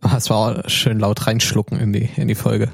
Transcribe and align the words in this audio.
Das 0.00 0.30
war 0.30 0.36
auch 0.38 0.68
schön 0.68 0.98
laut 0.98 1.26
reinschlucken 1.26 1.78
in 1.78 1.92
die, 1.92 2.08
in 2.16 2.28
die 2.28 2.34
Folge. 2.34 2.70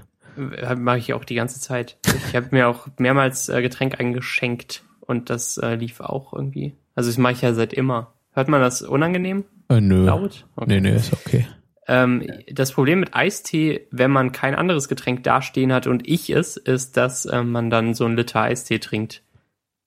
Mache 0.77 0.99
ich 0.99 1.15
auch 1.15 1.25
die 1.25 1.35
ganze 1.35 1.61
Zeit. 1.61 1.99
Ich 2.29 2.37
habe 2.37 2.49
mir 2.51 2.69
auch 2.69 2.89
mehrmals 2.99 3.49
äh, 3.49 3.63
Getränk 3.63 3.99
eingeschenkt 3.99 4.85
und 5.01 5.31
das 5.31 5.57
äh, 5.57 5.75
lief 5.75 6.01
auch 6.01 6.33
irgendwie. 6.33 6.75
Also 6.95 7.11
das 7.11 7.19
mache 7.19 7.33
ich 7.33 7.43
ja 7.43 7.55
seit 7.55 7.73
immer. 7.73 8.13
Hört 8.33 8.49
man 8.49 8.61
das 8.61 8.83
unangenehm? 8.83 9.45
Äh, 9.69 9.81
nö. 9.81 10.05
Laut? 10.05 10.47
Okay. 10.57 10.67
Nee, 10.69 10.81
nee, 10.81 10.97
ist 10.97 11.13
okay. 11.13 11.47
Ähm, 11.89 12.27
das 12.51 12.73
Problem 12.73 13.01
mit 13.01 13.15
Eistee, 13.15 13.87
wenn 13.91 14.11
man 14.11 14.33
kein 14.33 14.55
anderes 14.55 14.89
Getränk 14.89 15.23
dastehen 15.23 15.73
hat 15.73 15.87
und 15.87 16.07
ich 16.07 16.31
es, 16.31 16.57
ist, 16.57 16.97
dass 16.97 17.27
äh, 17.27 17.43
man 17.43 17.71
dann 17.71 17.95
so 17.95 18.05
einen 18.05 18.17
Liter 18.17 18.43
Eistee 18.43 18.79
trinkt 18.79 19.23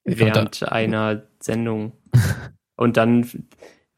während 0.05 0.63
einer 0.71 1.23
Sendung. 1.39 1.91
und 2.75 2.97
dann, 2.97 3.29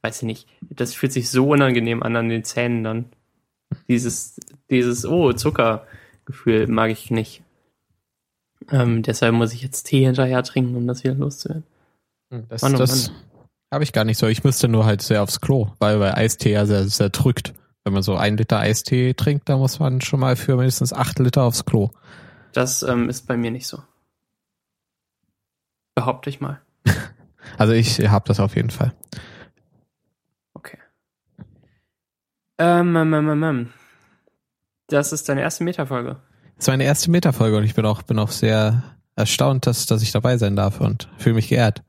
weiß 0.01 0.17
ich 0.17 0.23
nicht, 0.23 0.47
das 0.61 0.95
fühlt 0.95 1.13
sich 1.13 1.29
so 1.29 1.49
unangenehm 1.49 2.01
an 2.03 2.15
an 2.15 2.29
den 2.29 2.43
Zähnen 2.43 2.83
dann. 2.83 3.05
Dieses, 3.91 4.39
dieses, 4.69 5.05
oh, 5.05 5.33
Zuckergefühl 5.33 6.67
mag 6.67 6.91
ich 6.91 7.11
nicht. 7.11 7.43
Ähm, 8.69 9.01
deshalb 9.03 9.33
muss 9.33 9.53
ich 9.53 9.61
jetzt 9.61 9.83
Tee 9.83 10.05
hinterher 10.05 10.43
trinken, 10.43 10.75
um 10.75 10.87
das 10.87 11.03
wieder 11.03 11.15
loszuwerden. 11.15 11.63
Hm, 12.29 12.45
das, 12.47 12.63
oh 12.63 12.69
das 12.69 13.11
habe 13.69 13.83
ich 13.83 13.91
gar 13.91 14.05
nicht 14.05 14.17
so. 14.17 14.27
Ich 14.27 14.45
müsste 14.45 14.69
nur 14.69 14.85
halt 14.85 15.01
sehr 15.01 15.21
aufs 15.21 15.41
Klo, 15.41 15.71
weil 15.79 15.99
bei 15.99 16.15
Eistee 16.15 16.53
ja 16.53 16.65
sehr, 16.65 16.87
sehr 16.87 17.09
drückt. 17.09 17.53
Wenn 17.83 17.93
man 17.93 18.03
so 18.03 18.15
ein 18.15 18.37
Liter 18.37 18.59
Eistee 18.59 19.13
trinkt, 19.13 19.49
da 19.49 19.57
muss 19.57 19.79
man 19.79 19.99
schon 19.99 20.21
mal 20.21 20.37
für 20.37 20.55
mindestens 20.55 20.93
acht 20.93 21.19
Liter 21.19 21.43
aufs 21.43 21.65
Klo. 21.65 21.89
Das 22.53 22.83
ähm, 22.83 23.09
ist 23.09 23.27
bei 23.27 23.35
mir 23.35 23.51
nicht 23.51 23.67
so. 23.67 23.81
Behaupte 25.95 26.29
ich 26.29 26.39
mal. 26.39 26.61
Also 27.57 27.73
ich 27.73 27.99
habe 28.07 28.25
das 28.27 28.39
auf 28.39 28.55
jeden 28.55 28.69
Fall. 28.69 28.93
Okay. 30.53 30.77
Ähm, 32.59 32.95
ähm, 32.95 33.13
ähm, 33.13 33.43
ähm. 33.43 33.73
Das 34.91 35.13
ist 35.13 35.29
deine 35.29 35.41
erste 35.41 35.63
Metafolge. 35.63 36.17
Das 36.55 36.65
ist 36.65 36.67
meine 36.67 36.83
erste 36.83 37.09
Metafolge 37.09 37.57
und 37.57 37.63
ich 37.63 37.75
bin 37.75 37.85
auch, 37.85 38.01
bin 38.01 38.19
auch 38.19 38.29
sehr 38.29 38.83
erstaunt, 39.15 39.65
dass, 39.65 39.85
dass 39.85 40.01
ich 40.01 40.11
dabei 40.11 40.37
sein 40.37 40.55
darf 40.55 40.81
und 40.81 41.09
fühle 41.17 41.35
mich 41.35 41.47
geehrt. 41.47 41.81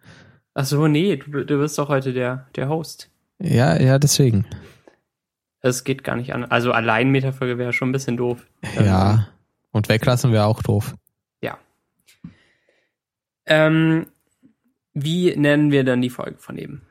Ach 0.54 0.64
so, 0.64 0.86
nee, 0.86 1.16
du, 1.16 1.44
du 1.44 1.58
bist 1.58 1.78
doch 1.78 1.88
heute 1.88 2.12
der, 2.12 2.46
der 2.54 2.68
Host. 2.68 3.10
Ja, 3.40 3.80
ja, 3.80 3.98
deswegen. 3.98 4.46
Es 5.60 5.82
geht 5.82 6.04
gar 6.04 6.16
nicht 6.16 6.32
an. 6.32 6.44
Also 6.44 6.72
allein 6.72 7.10
Metafolge 7.10 7.58
wäre 7.58 7.72
schon 7.72 7.88
ein 7.88 7.92
bisschen 7.92 8.16
doof. 8.16 8.46
Ja. 8.76 9.28
Und 9.72 9.88
weglassen 9.88 10.32
wäre 10.32 10.44
auch 10.44 10.62
doof. 10.62 10.94
Ja. 11.40 11.58
Ähm, 13.46 14.06
wie 14.94 15.34
nennen 15.36 15.72
wir 15.72 15.82
dann 15.84 16.02
die 16.02 16.10
Folge 16.10 16.38
von 16.38 16.56
eben? 16.56 16.82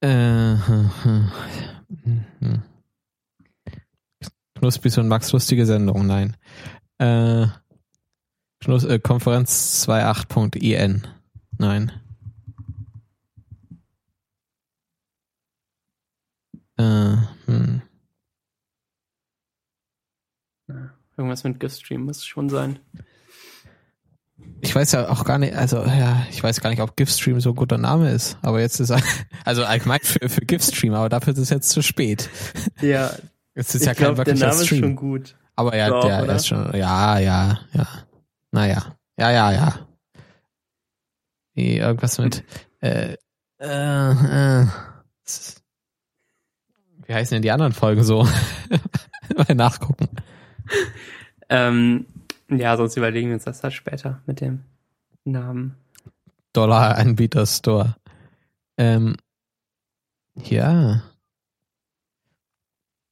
Äh, 0.00 0.08
hm, 0.66 0.90
hm, 2.04 2.24
hm. 2.40 2.62
Knuspis 4.58 4.98
und 4.98 5.08
Max 5.08 5.32
lustige 5.32 5.66
Sendung, 5.66 6.06
nein. 6.06 6.36
Äh, 6.98 7.46
Knus 8.60 8.84
äh, 8.84 8.98
Konferenz 8.98 9.86
28.in. 9.88 11.06
Nein. 11.58 11.92
Äh, 16.76 17.16
hm. 17.46 17.82
Irgendwas 21.16 21.42
mit 21.42 21.58
Giftstream 21.58 22.02
muss 22.02 22.18
es 22.18 22.26
schon 22.26 22.48
sein. 22.48 22.78
Ich 24.60 24.74
weiß 24.74 24.92
ja 24.92 25.08
auch 25.08 25.24
gar 25.24 25.38
nicht, 25.38 25.54
also 25.54 25.78
ja, 25.78 26.26
ich 26.30 26.42
weiß 26.42 26.60
gar 26.60 26.70
nicht, 26.70 26.80
ob 26.80 26.96
Giftstream 26.96 27.40
so 27.40 27.50
ein 27.50 27.56
guter 27.56 27.78
Name 27.78 28.10
ist, 28.10 28.38
aber 28.42 28.60
jetzt 28.60 28.80
ist 28.80 28.90
er, 28.90 29.00
also 29.44 29.64
allgemein 29.64 30.00
für, 30.02 30.28
für 30.28 30.40
Giftstream, 30.40 30.94
aber 30.94 31.08
dafür 31.08 31.32
ist 31.32 31.38
es 31.38 31.50
jetzt 31.50 31.70
zu 31.70 31.82
spät. 31.82 32.28
Ja. 32.80 33.12
Es 33.58 33.74
ist 33.74 33.84
ja 33.84 33.92
kein 33.92 34.14
glaub, 34.14 34.18
wirklicher 34.18 34.38
der 34.38 34.48
Name 34.50 34.64
Stream. 34.64 34.78
ist 34.78 34.86
schon 34.86 34.96
gut. 34.96 35.36
Aber 35.56 35.76
ja, 35.76 35.88
Doch, 35.88 36.04
der 36.04 36.22
oder? 36.22 36.36
ist 36.36 36.46
schon, 36.46 36.72
ja, 36.76 37.18
ja, 37.18 37.58
ja. 37.72 37.88
Naja, 38.52 38.96
ja, 39.18 39.30
ja, 39.32 39.50
ja. 39.52 39.88
Nee, 41.54 41.78
irgendwas 41.78 42.18
mit, 42.18 42.44
äh, 42.80 43.16
äh, 43.58 44.62
äh. 44.62 44.66
Wie 47.04 47.12
heißen 47.12 47.34
denn 47.34 47.42
die 47.42 47.50
anderen 47.50 47.72
Folgen 47.72 48.04
so? 48.04 48.22
Mal 49.36 49.54
nachgucken. 49.56 50.08
Ähm, 51.48 52.06
ja, 52.48 52.76
sonst 52.76 52.96
überlegen 52.96 53.26
wir 53.28 53.34
uns 53.34 53.44
das 53.44 53.64
halt 53.64 53.72
später 53.74 54.22
mit 54.26 54.40
dem 54.40 54.62
Namen. 55.24 55.74
Dollar-Anbieter 56.52 57.44
Store. 57.44 57.96
Ähm, 58.76 59.16
ja. 60.36 61.02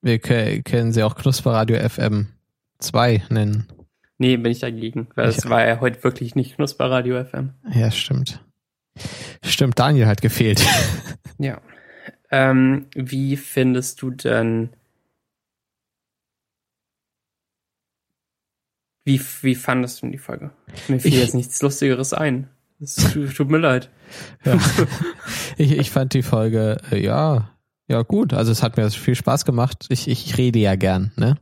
Wir 0.07 0.21
können, 0.21 0.93
sie 0.93 1.03
auch 1.03 1.17
Knusperradio 1.17 1.77
FM 1.89 2.29
2 2.79 3.25
nennen. 3.29 3.67
Nee, 4.19 4.37
bin 4.37 4.53
ich 4.53 4.61
dagegen, 4.61 5.09
weil 5.17 5.31
Ich- 5.31 5.49
war 5.51 5.67
ja 5.67 5.81
heute 5.81 6.05
wirklich 6.05 6.37
nicht 6.37 6.55
Knusperradio 6.55 7.17
FM. 7.25 7.51
Ja, 7.75 7.91
stimmt. 7.91 8.41
Stimmt, 9.45 9.79
Daniel 9.81 10.07
hat 10.07 10.23
gefehlt. 10.23 10.65
Ja. 11.39 11.61
Ähm, 12.31 12.87
wie 12.95 13.37
findest 13.37 14.01
du 14.01 14.11
denn 14.11 14.71
Wie, 19.05 19.21
wie 19.43 19.55
fandest 19.55 19.99
du 19.99 20.07
denn 20.07 20.13
die 20.13 20.19
Folge? 20.19 20.51
Mir 20.89 20.99
fiel 21.01 21.13
Ich- 21.13 21.21
jetzt 21.21 21.35
nichts 21.35 21.61
Lustigeres 21.63 22.13
ein. 22.15 22.49
Es 22.81 22.95
tut, 22.95 23.35
tut 23.37 23.51
mir 23.51 23.59
leid. 23.59 23.91
Ja. 24.45 24.59
ich, 25.59 25.73
ich 25.79 25.91
fand 25.91 26.15
die 26.15 26.23
Folge, 26.23 26.79
äh, 26.91 27.05
ja, 27.05 27.51
ja 27.89 28.03
gut. 28.03 28.33
Also 28.33 28.53
es 28.53 28.63
hat 28.63 28.77
mir 28.77 28.91
viel 28.91 29.15
Spaß 29.15 29.45
gemacht. 29.45 29.87
Ich, 29.89 30.09
ich 30.09 30.37
rede 30.39 30.59
ja 30.59 30.77
gern, 30.77 31.13
ne? 31.17 31.37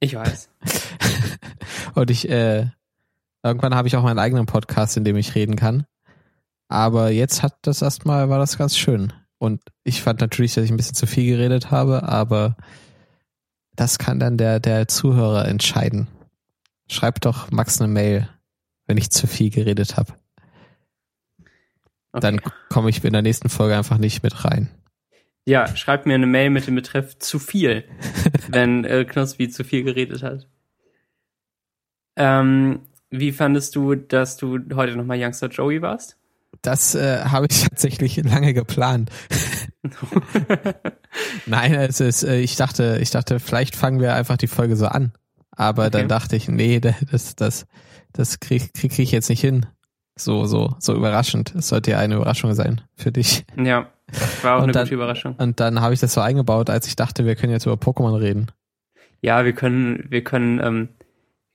Ich 0.00 0.14
weiß. 0.14 0.50
Und 1.94 2.10
ich, 2.10 2.28
äh, 2.28 2.66
irgendwann 3.42 3.74
habe 3.74 3.88
ich 3.88 3.96
auch 3.96 4.02
meinen 4.02 4.18
eigenen 4.18 4.46
Podcast, 4.46 4.96
in 4.96 5.04
dem 5.04 5.16
ich 5.16 5.34
reden 5.34 5.56
kann. 5.56 5.86
Aber 6.68 7.10
jetzt 7.10 7.42
hat 7.42 7.56
das 7.62 7.82
erstmal, 7.82 8.28
war 8.28 8.38
das 8.38 8.58
ganz 8.58 8.76
schön. 8.76 9.12
Und 9.38 9.62
ich 9.84 10.02
fand 10.02 10.20
natürlich, 10.20 10.54
dass 10.54 10.64
ich 10.64 10.70
ein 10.70 10.76
bisschen 10.76 10.94
zu 10.94 11.06
viel 11.06 11.26
geredet 11.26 11.70
habe, 11.70 12.02
aber 12.02 12.56
das 13.74 13.98
kann 13.98 14.18
dann 14.18 14.36
der, 14.36 14.60
der 14.60 14.88
Zuhörer 14.88 15.46
entscheiden. 15.46 16.08
Schreibt 16.88 17.24
doch 17.24 17.50
Max 17.50 17.80
eine 17.80 17.92
Mail, 17.92 18.28
wenn 18.86 18.96
ich 18.96 19.10
zu 19.10 19.26
viel 19.26 19.50
geredet 19.50 19.96
habe. 19.96 20.14
Okay. 22.12 22.20
Dann 22.20 22.40
komme 22.68 22.90
ich 22.90 23.04
in 23.04 23.12
der 23.12 23.22
nächsten 23.22 23.48
Folge 23.48 23.76
einfach 23.76 23.98
nicht 23.98 24.22
mit 24.22 24.44
rein. 24.44 24.68
Ja, 25.48 25.74
schreibt 25.76 26.04
mir 26.04 26.14
eine 26.14 26.26
Mail 26.26 26.50
mit 26.50 26.66
dem 26.66 26.74
Betreff 26.74 27.18
zu 27.18 27.38
viel, 27.38 27.84
wenn 28.50 28.84
äh, 28.84 29.06
Knospi 29.06 29.48
zu 29.48 29.64
viel 29.64 29.82
geredet 29.82 30.22
hat. 30.22 30.46
Ähm, 32.16 32.80
wie 33.08 33.32
fandest 33.32 33.74
du, 33.74 33.94
dass 33.94 34.36
du 34.36 34.58
heute 34.74 34.94
nochmal 34.94 35.18
Youngster 35.18 35.48
Joey 35.48 35.80
warst? 35.80 36.18
Das 36.60 36.94
äh, 36.94 37.20
habe 37.24 37.46
ich 37.50 37.62
tatsächlich 37.68 38.16
lange 38.22 38.52
geplant. 38.52 39.10
Nein, 41.46 41.72
es 41.74 42.00
ist, 42.00 42.24
äh, 42.24 42.40
ich 42.40 42.56
dachte, 42.56 42.98
ich 43.00 43.10
dachte, 43.10 43.40
vielleicht 43.40 43.74
fangen 43.74 44.00
wir 44.00 44.14
einfach 44.14 44.36
die 44.36 44.48
Folge 44.48 44.76
so 44.76 44.86
an. 44.86 45.12
Aber 45.52 45.84
Okay. 45.86 45.92
dann 45.92 46.08
dachte 46.08 46.36
ich, 46.36 46.48
nee, 46.48 46.78
da- 46.80 46.94
das, 47.10 47.36
das, 47.36 47.66
das 48.12 48.38
krieg, 48.40 48.74
krieg 48.74 48.98
ich 48.98 49.12
jetzt 49.12 49.30
nicht 49.30 49.40
hin. 49.40 49.64
So, 50.18 50.46
so, 50.46 50.74
so 50.78 50.94
überraschend. 50.94 51.54
Es 51.54 51.68
sollte 51.68 51.92
ja 51.92 51.98
eine 51.98 52.16
Überraschung 52.16 52.52
sein 52.54 52.80
für 52.96 53.12
dich. 53.12 53.44
ja, 53.56 53.86
war 54.42 54.54
auch 54.56 54.58
Und 54.58 54.64
eine 54.64 54.72
dann- 54.72 54.84
gute 54.84 54.94
Überraschung. 54.94 55.34
Und 55.36 55.60
dann 55.60 55.80
habe 55.80 55.94
ich 55.94 56.00
das 56.00 56.12
so 56.14 56.20
eingebaut, 56.20 56.68
als 56.70 56.86
ich 56.86 56.96
dachte, 56.96 57.24
wir 57.24 57.36
können 57.36 57.52
jetzt 57.52 57.66
über 57.66 57.76
Pokémon 57.76 58.18
reden. 58.20 58.48
Ja, 59.20 59.44
wir 59.44 59.52
können, 59.52 60.06
wir 60.10 60.22
können, 60.24 60.60
ähm, 60.60 60.88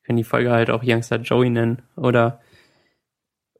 können 0.06 0.18
die 0.18 0.24
Folge 0.24 0.51
halt 0.51 0.69
auch 0.69 0.81
Youngster 0.84 1.18
Joey 1.18 1.50
nennen 1.50 1.81
oder 1.96 2.40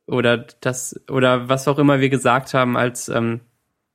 oder 0.06 0.38
das 0.60 1.00
oder 1.10 1.48
was 1.48 1.68
auch 1.68 1.80
immer 1.80 2.02
wir 2.02 2.10
gesagt 2.10 2.54
haben, 2.54 2.76
als 2.76 3.08
ähm, 3.10 3.40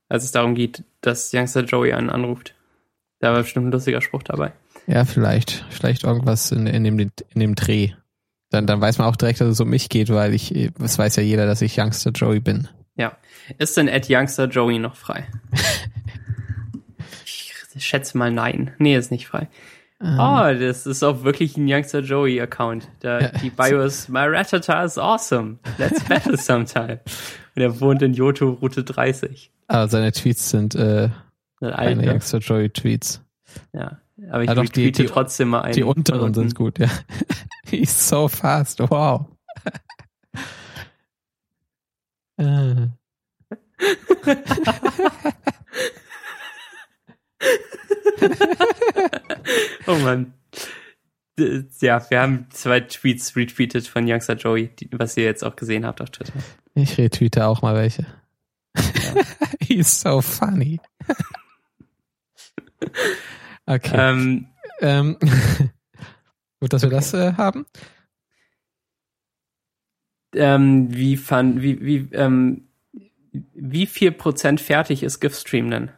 als 0.09 0.25
es 0.25 0.33
darum 0.33 0.55
geht, 0.55 0.85
dass 1.03 1.33
Youngster 1.35 1.65
Joey 1.65 1.93
einen 1.93 2.09
anruft. 2.09 2.55
Da 3.21 3.33
war 3.33 3.41
bestimmt 3.43 3.67
ein 3.67 3.73
lustiger 3.73 4.01
Spruch 4.01 4.23
dabei. 4.23 4.53
Ja, 4.87 5.05
vielleicht, 5.05 5.67
vielleicht 5.69 6.05
irgendwas 6.05 6.51
in, 6.51 6.67
in, 6.67 6.85
dem, 6.85 6.99
in 6.99 7.11
dem 7.41 7.55
Dreh. 7.55 7.91
Dann, 8.51 8.67
dann 8.67 8.81
weiß 8.81 8.99
man 8.99 9.07
auch 9.09 9.17
direkt, 9.17 9.41
dass 9.41 9.49
es 9.49 9.61
um 9.61 9.69
mich 9.69 9.89
geht, 9.89 10.09
weil 10.11 10.33
ich, 10.33 10.55
es 10.83 10.99
weiß 10.99 11.17
ja 11.17 11.23
jeder, 11.23 11.47
dass 11.47 11.61
ich 11.61 11.79
Youngster 11.79 12.11
Joey 12.11 12.41
bin. 12.41 12.69
Ist 13.59 13.77
denn 13.77 13.89
Ed 13.89 14.07
Youngster 14.11 14.47
Joey 14.47 14.79
noch 14.79 14.97
frei? 14.97 15.27
ich 17.25 17.87
schätze 17.87 18.19
mal 18.19 18.31
nein. 18.31 18.73
Nee, 18.79 18.97
ist 18.97 19.11
nicht 19.11 19.27
frei. 19.27 19.49
Ähm, 20.01 20.19
Oh, 20.19 20.55
das 20.59 20.87
ist 20.87 21.03
auch 21.03 21.25
wirklich 21.25 21.57
ein 21.57 21.67
Youngster 21.69 22.01
Joey 22.01 22.41
Account. 22.41 22.89
Da, 23.01 23.21
Ja. 23.21 23.29
Die 23.29 23.51
Bio 23.51 23.83
ist 23.83 24.09
My 24.09 24.25
Ratata 24.27 24.85
is 24.85 24.99
awesome. 24.99 25.59
Let's 25.79 26.05
battle 26.05 26.37
sometime. 26.39 27.01
Und 27.57 27.63
er 27.63 27.81
wohnt 27.81 28.03
in 28.03 28.15
Yoto 28.15 28.51
Route 28.51 28.85
30. 28.85 29.51
Aber 29.69 29.89
seine 29.89 30.13
Tweets 30.13 30.51
sind 30.51 30.75
äh. 30.75 31.11
Youngster 31.61 32.39
Joey 32.39 32.71
Tweets. 32.71 33.23
Ja. 33.73 33.99
Aber 34.31 34.43
ich 34.43 34.49
Ja, 34.49 34.55
doch, 34.55 34.63
die- 34.63 34.67
retweete 34.83 35.03
die- 35.03 35.09
trotzdem 35.09 35.49
mal 35.49 35.63
einen. 35.63 35.75
Die 35.75 35.83
unteren 35.83 36.21
von 36.21 36.35
sind 36.35 36.55
gut, 36.55 36.79
ja. 36.79 36.89
He's 37.67 38.09
so 38.09 38.29
fast, 38.29 38.79
wow. 38.81 39.27
Äh. 42.41 42.87
oh 49.87 49.95
Mann. 49.97 50.35
Ja, 51.81 52.05
wir 52.11 52.21
haben 52.21 52.47
zwei 52.51 52.81
Tweets 52.81 53.37
retweetet 53.37 53.87
von 53.87 54.11
Youngster 54.11 54.35
Joey, 54.35 54.71
was 54.93 55.17
ihr 55.17 55.25
jetzt 55.25 55.45
auch 55.45 55.55
gesehen 55.55 55.87
habt 55.87 56.01
auf 56.01 56.11
Twitter. 56.11 56.33
Ich 56.75 56.99
retweete 56.99 57.47
auch 57.47 57.63
mal 57.63 57.77
welche. 57.77 58.07
Ja. 58.77 59.23
He's 59.61 60.01
so 60.01 60.21
funny. 60.21 60.81
Okay. 63.69 63.97
Ähm, 63.97 64.47
ähm, 64.81 65.17
gut, 66.61 66.73
dass 66.73 66.83
wir 66.83 66.91
das 66.91 67.15
äh, 67.15 67.35
haben. 67.35 67.67
Ähm, 70.35 70.95
wie 70.95 71.17
fand, 71.17 71.63
wie, 71.63 71.81
wie, 71.85 72.09
ähm, 72.13 72.69
wie 73.33 73.87
viel 73.87 74.13
Prozent 74.13 74.61
fertig 74.61 75.03
ist 75.03 75.21
GIF-Stream 75.21 75.71
denn? 75.71 75.91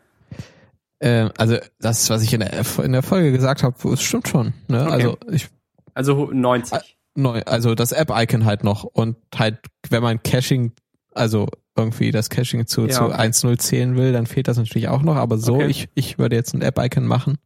Ähm, 1.00 1.30
also 1.36 1.56
das, 1.80 2.10
was 2.10 2.22
ich 2.22 2.32
in 2.32 2.40
der, 2.40 2.64
in 2.82 2.92
der 2.92 3.02
Folge 3.02 3.32
gesagt 3.32 3.62
habe, 3.62 3.96
stimmt 3.96 4.28
schon. 4.28 4.52
Ne? 4.68 4.82
Okay. 4.82 4.92
Also 4.92 5.18
ich. 5.30 5.48
Also 5.94 6.30
90. 6.30 6.96
Neu, 7.16 7.42
also 7.42 7.74
das 7.74 7.90
App-Icon 7.90 8.44
halt 8.44 8.62
noch 8.62 8.84
und 8.84 9.16
halt, 9.34 9.58
wenn 9.88 10.02
man 10.02 10.22
Caching, 10.22 10.72
also 11.12 11.48
irgendwie 11.76 12.12
das 12.12 12.30
Caching 12.30 12.66
zu, 12.66 12.82
ja, 12.82 12.90
zu 12.90 13.04
okay. 13.06 13.14
1.0 13.14 13.58
zählen 13.58 13.96
will, 13.96 14.12
dann 14.12 14.26
fehlt 14.26 14.46
das 14.46 14.58
natürlich 14.58 14.88
auch 14.88 15.02
noch, 15.02 15.16
aber 15.16 15.38
so, 15.38 15.56
okay. 15.56 15.66
ich, 15.66 15.88
ich 15.94 16.18
würde 16.18 16.36
jetzt 16.36 16.54
ein 16.54 16.62
App-Icon 16.62 17.06
machen 17.06 17.38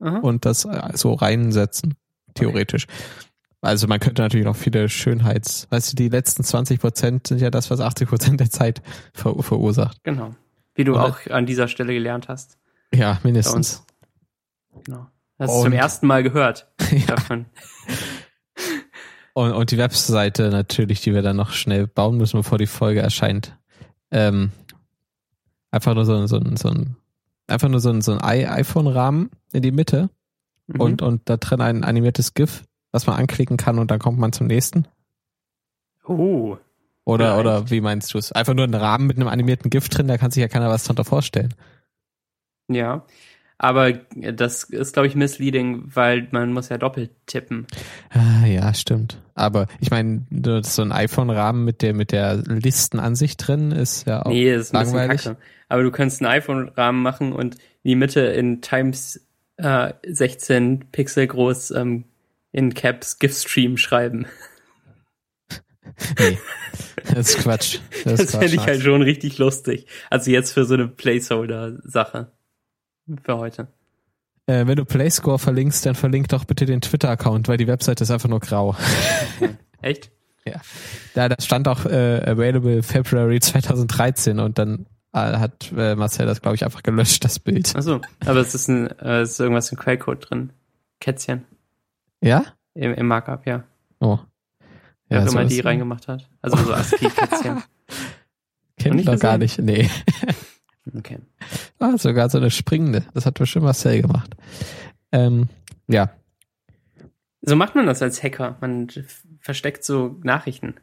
Aha. 0.00 0.18
und 0.18 0.44
das 0.44 0.64
äh, 0.64 0.92
so 0.94 1.14
reinsetzen, 1.14 1.94
theoretisch. 2.34 2.84
Okay. 2.84 3.26
Also 3.62 3.86
man 3.86 4.00
könnte 4.00 4.22
natürlich 4.22 4.46
noch 4.46 4.56
viele 4.56 4.88
Schönheits, 4.88 5.66
weißt 5.70 5.92
du, 5.92 5.96
die 5.96 6.08
letzten 6.08 6.42
20 6.42 6.80
Prozent 6.80 7.26
sind 7.26 7.40
ja 7.40 7.50
das, 7.50 7.70
was 7.70 7.80
80 7.80 8.08
Prozent 8.08 8.40
der 8.40 8.50
Zeit 8.50 8.80
ver 9.12 9.34
verursacht. 9.42 10.02
Genau. 10.02 10.34
Wie 10.74 10.84
du 10.84 10.94
und, 10.94 11.00
auch 11.00 11.26
an 11.28 11.44
dieser 11.44 11.68
Stelle 11.68 11.92
gelernt 11.92 12.28
hast. 12.28 12.56
Ja, 12.94 13.20
mindestens. 13.22 13.84
Genau. 14.84 15.06
Hast 15.38 15.54
du 15.54 15.62
zum 15.62 15.72
ersten 15.72 16.06
Mal 16.06 16.22
gehört 16.22 16.68
ja. 16.90 17.06
davon. 17.06 17.46
Und, 19.32 19.52
und 19.52 19.70
die 19.70 19.78
Webseite 19.78 20.50
natürlich, 20.50 21.02
die 21.02 21.14
wir 21.14 21.22
dann 21.22 21.36
noch 21.36 21.52
schnell 21.52 21.86
bauen 21.86 22.16
müssen, 22.16 22.36
bevor 22.36 22.58
die 22.58 22.66
Folge 22.66 23.00
erscheint. 23.00 23.56
Ähm, 24.10 24.50
einfach 25.70 25.94
nur 25.94 26.04
so, 26.04 26.26
so, 26.26 26.40
so 26.56 26.68
ein, 26.68 26.96
einfach 27.50 27.68
nur 27.68 27.80
so 27.80 27.90
ein, 27.90 28.00
so 28.02 28.12
ein 28.12 28.20
iPhone-Rahmen 28.20 29.30
in 29.52 29.62
die 29.62 29.72
Mitte 29.72 30.10
mhm. 30.66 30.80
und, 30.80 31.02
und 31.02 31.28
da 31.28 31.36
drin 31.36 31.60
ein 31.60 31.84
animiertes 31.84 32.34
GIF, 32.34 32.64
was 32.92 33.06
man 33.06 33.16
anklicken 33.16 33.56
kann 33.56 33.78
und 33.78 33.90
dann 33.90 33.98
kommt 33.98 34.18
man 34.18 34.32
zum 34.32 34.46
nächsten. 34.46 34.86
Oh. 36.06 36.56
Oder, 37.04 37.34
vielleicht. 37.34 37.40
oder 37.40 37.70
wie 37.70 37.80
meinst 37.80 38.14
du 38.14 38.18
es? 38.18 38.32
Einfach 38.32 38.54
nur 38.54 38.64
ein 38.64 38.74
Rahmen 38.74 39.06
mit 39.06 39.16
einem 39.16 39.28
animierten 39.28 39.70
GIF 39.70 39.88
drin, 39.88 40.08
da 40.08 40.18
kann 40.18 40.30
sich 40.30 40.40
ja 40.40 40.48
keiner 40.48 40.68
was 40.68 40.84
drunter 40.84 41.04
vorstellen. 41.04 41.54
Ja. 42.68 43.04
Aber 43.62 43.92
das 43.92 44.64
ist, 44.64 44.94
glaube 44.94 45.06
ich, 45.06 45.14
misleading, 45.14 45.82
weil 45.94 46.26
man 46.30 46.50
muss 46.50 46.70
ja 46.70 46.78
doppelt 46.78 47.10
tippen. 47.26 47.66
Ah, 48.08 48.46
ja, 48.46 48.72
stimmt. 48.72 49.20
Aber 49.34 49.66
ich 49.80 49.90
meine, 49.90 50.24
so 50.62 50.80
ein 50.80 50.92
iPhone-Rahmen 50.92 51.66
mit 51.66 51.82
der, 51.82 51.92
mit 51.92 52.10
der 52.10 52.36
Listenansicht 52.36 53.46
drin 53.46 53.70
ist 53.70 54.06
ja 54.06 54.24
auch 54.24 54.30
nee, 54.30 54.50
ist 54.50 54.72
langweilig. 54.72 55.24
Kacke. 55.24 55.36
Aber 55.68 55.82
du 55.82 55.90
kannst 55.90 56.22
einen 56.22 56.32
iPhone-Rahmen 56.32 57.02
machen 57.02 57.34
und 57.34 57.58
die 57.84 57.96
Mitte 57.96 58.20
in 58.22 58.62
Times 58.62 59.20
äh, 59.58 59.92
16 60.06 60.86
Pixel 60.90 61.26
groß 61.26 61.72
ähm, 61.72 62.04
in 62.52 62.72
Caps 62.72 63.18
GIF-Stream 63.18 63.76
schreiben. 63.76 64.24
Nee, 66.18 66.38
das 67.12 67.34
ist 67.34 67.38
Quatsch. 67.40 67.78
Das, 68.04 68.20
das 68.20 68.30
fände 68.30 68.54
ich 68.54 68.64
halt 68.64 68.80
schon 68.80 69.02
richtig 69.02 69.36
lustig. 69.36 69.84
Also 70.08 70.30
jetzt 70.30 70.52
für 70.52 70.64
so 70.64 70.72
eine 70.72 70.88
Placeholder-Sache 70.88 72.32
für 73.18 73.38
heute. 73.38 73.68
Äh, 74.46 74.66
wenn 74.66 74.76
du 74.76 74.84
Playscore 74.84 75.38
verlinkst, 75.38 75.86
dann 75.86 75.94
verlink 75.94 76.28
doch 76.28 76.44
bitte 76.44 76.66
den 76.66 76.80
Twitter-Account, 76.80 77.48
weil 77.48 77.56
die 77.56 77.66
Webseite 77.66 78.04
ist 78.04 78.10
einfach 78.10 78.28
nur 78.28 78.40
grau. 78.40 78.76
Echt? 79.80 80.10
Ja. 80.46 80.58
Da, 81.12 81.28
das 81.28 81.44
stand 81.44 81.68
auch 81.68 81.84
äh, 81.84 82.22
available 82.24 82.82
February 82.82 83.40
2013 83.40 84.40
und 84.40 84.58
dann 84.58 84.86
äh, 85.12 85.18
hat 85.18 85.70
äh, 85.76 85.94
Marcel 85.94 86.24
das, 86.24 86.40
glaube 86.40 86.54
ich, 86.54 86.64
einfach 86.64 86.82
gelöscht, 86.82 87.22
das 87.24 87.38
Bild. 87.38 87.76
Achso, 87.76 88.00
aber 88.24 88.40
es 88.40 88.54
ist, 88.54 88.68
ein, 88.68 88.86
äh, 89.00 89.20
es 89.20 89.32
ist 89.32 89.40
irgendwas 89.40 89.70
im 89.70 89.78
Quellcode 89.78 90.30
drin. 90.30 90.50
Kätzchen. 90.98 91.44
Ja? 92.22 92.44
Im, 92.72 92.94
im 92.94 93.06
Markup, 93.06 93.46
ja. 93.46 93.64
Oh. 94.00 94.18
Ja, 95.10 95.24
Wer 95.24 95.26
immer 95.26 95.44
die 95.44 95.60
reingemacht 95.60 96.08
hat. 96.08 96.26
Also 96.40 96.56
so 96.56 96.72
ASCII-Kätzchen. 96.72 97.62
Kennt 98.78 99.00
ich 99.00 99.06
doch 99.06 99.18
gar 99.18 99.36
nicht, 99.36 99.58
nee. 99.58 99.90
Okay. 100.96 101.18
Ah, 101.78 101.96
sogar 101.98 102.30
so 102.30 102.38
eine 102.38 102.50
springende. 102.50 103.04
Das 103.14 103.26
hat 103.26 103.34
bestimmt 103.34 103.64
Marcel 103.64 104.02
gemacht. 104.02 104.34
Ähm, 105.12 105.48
ja. 105.86 106.10
So 107.42 107.56
macht 107.56 107.74
man 107.74 107.86
das 107.86 108.02
als 108.02 108.22
Hacker. 108.22 108.56
Man 108.60 108.88
versteckt 109.40 109.84
so 109.84 110.18
Nachrichten. 110.22 110.74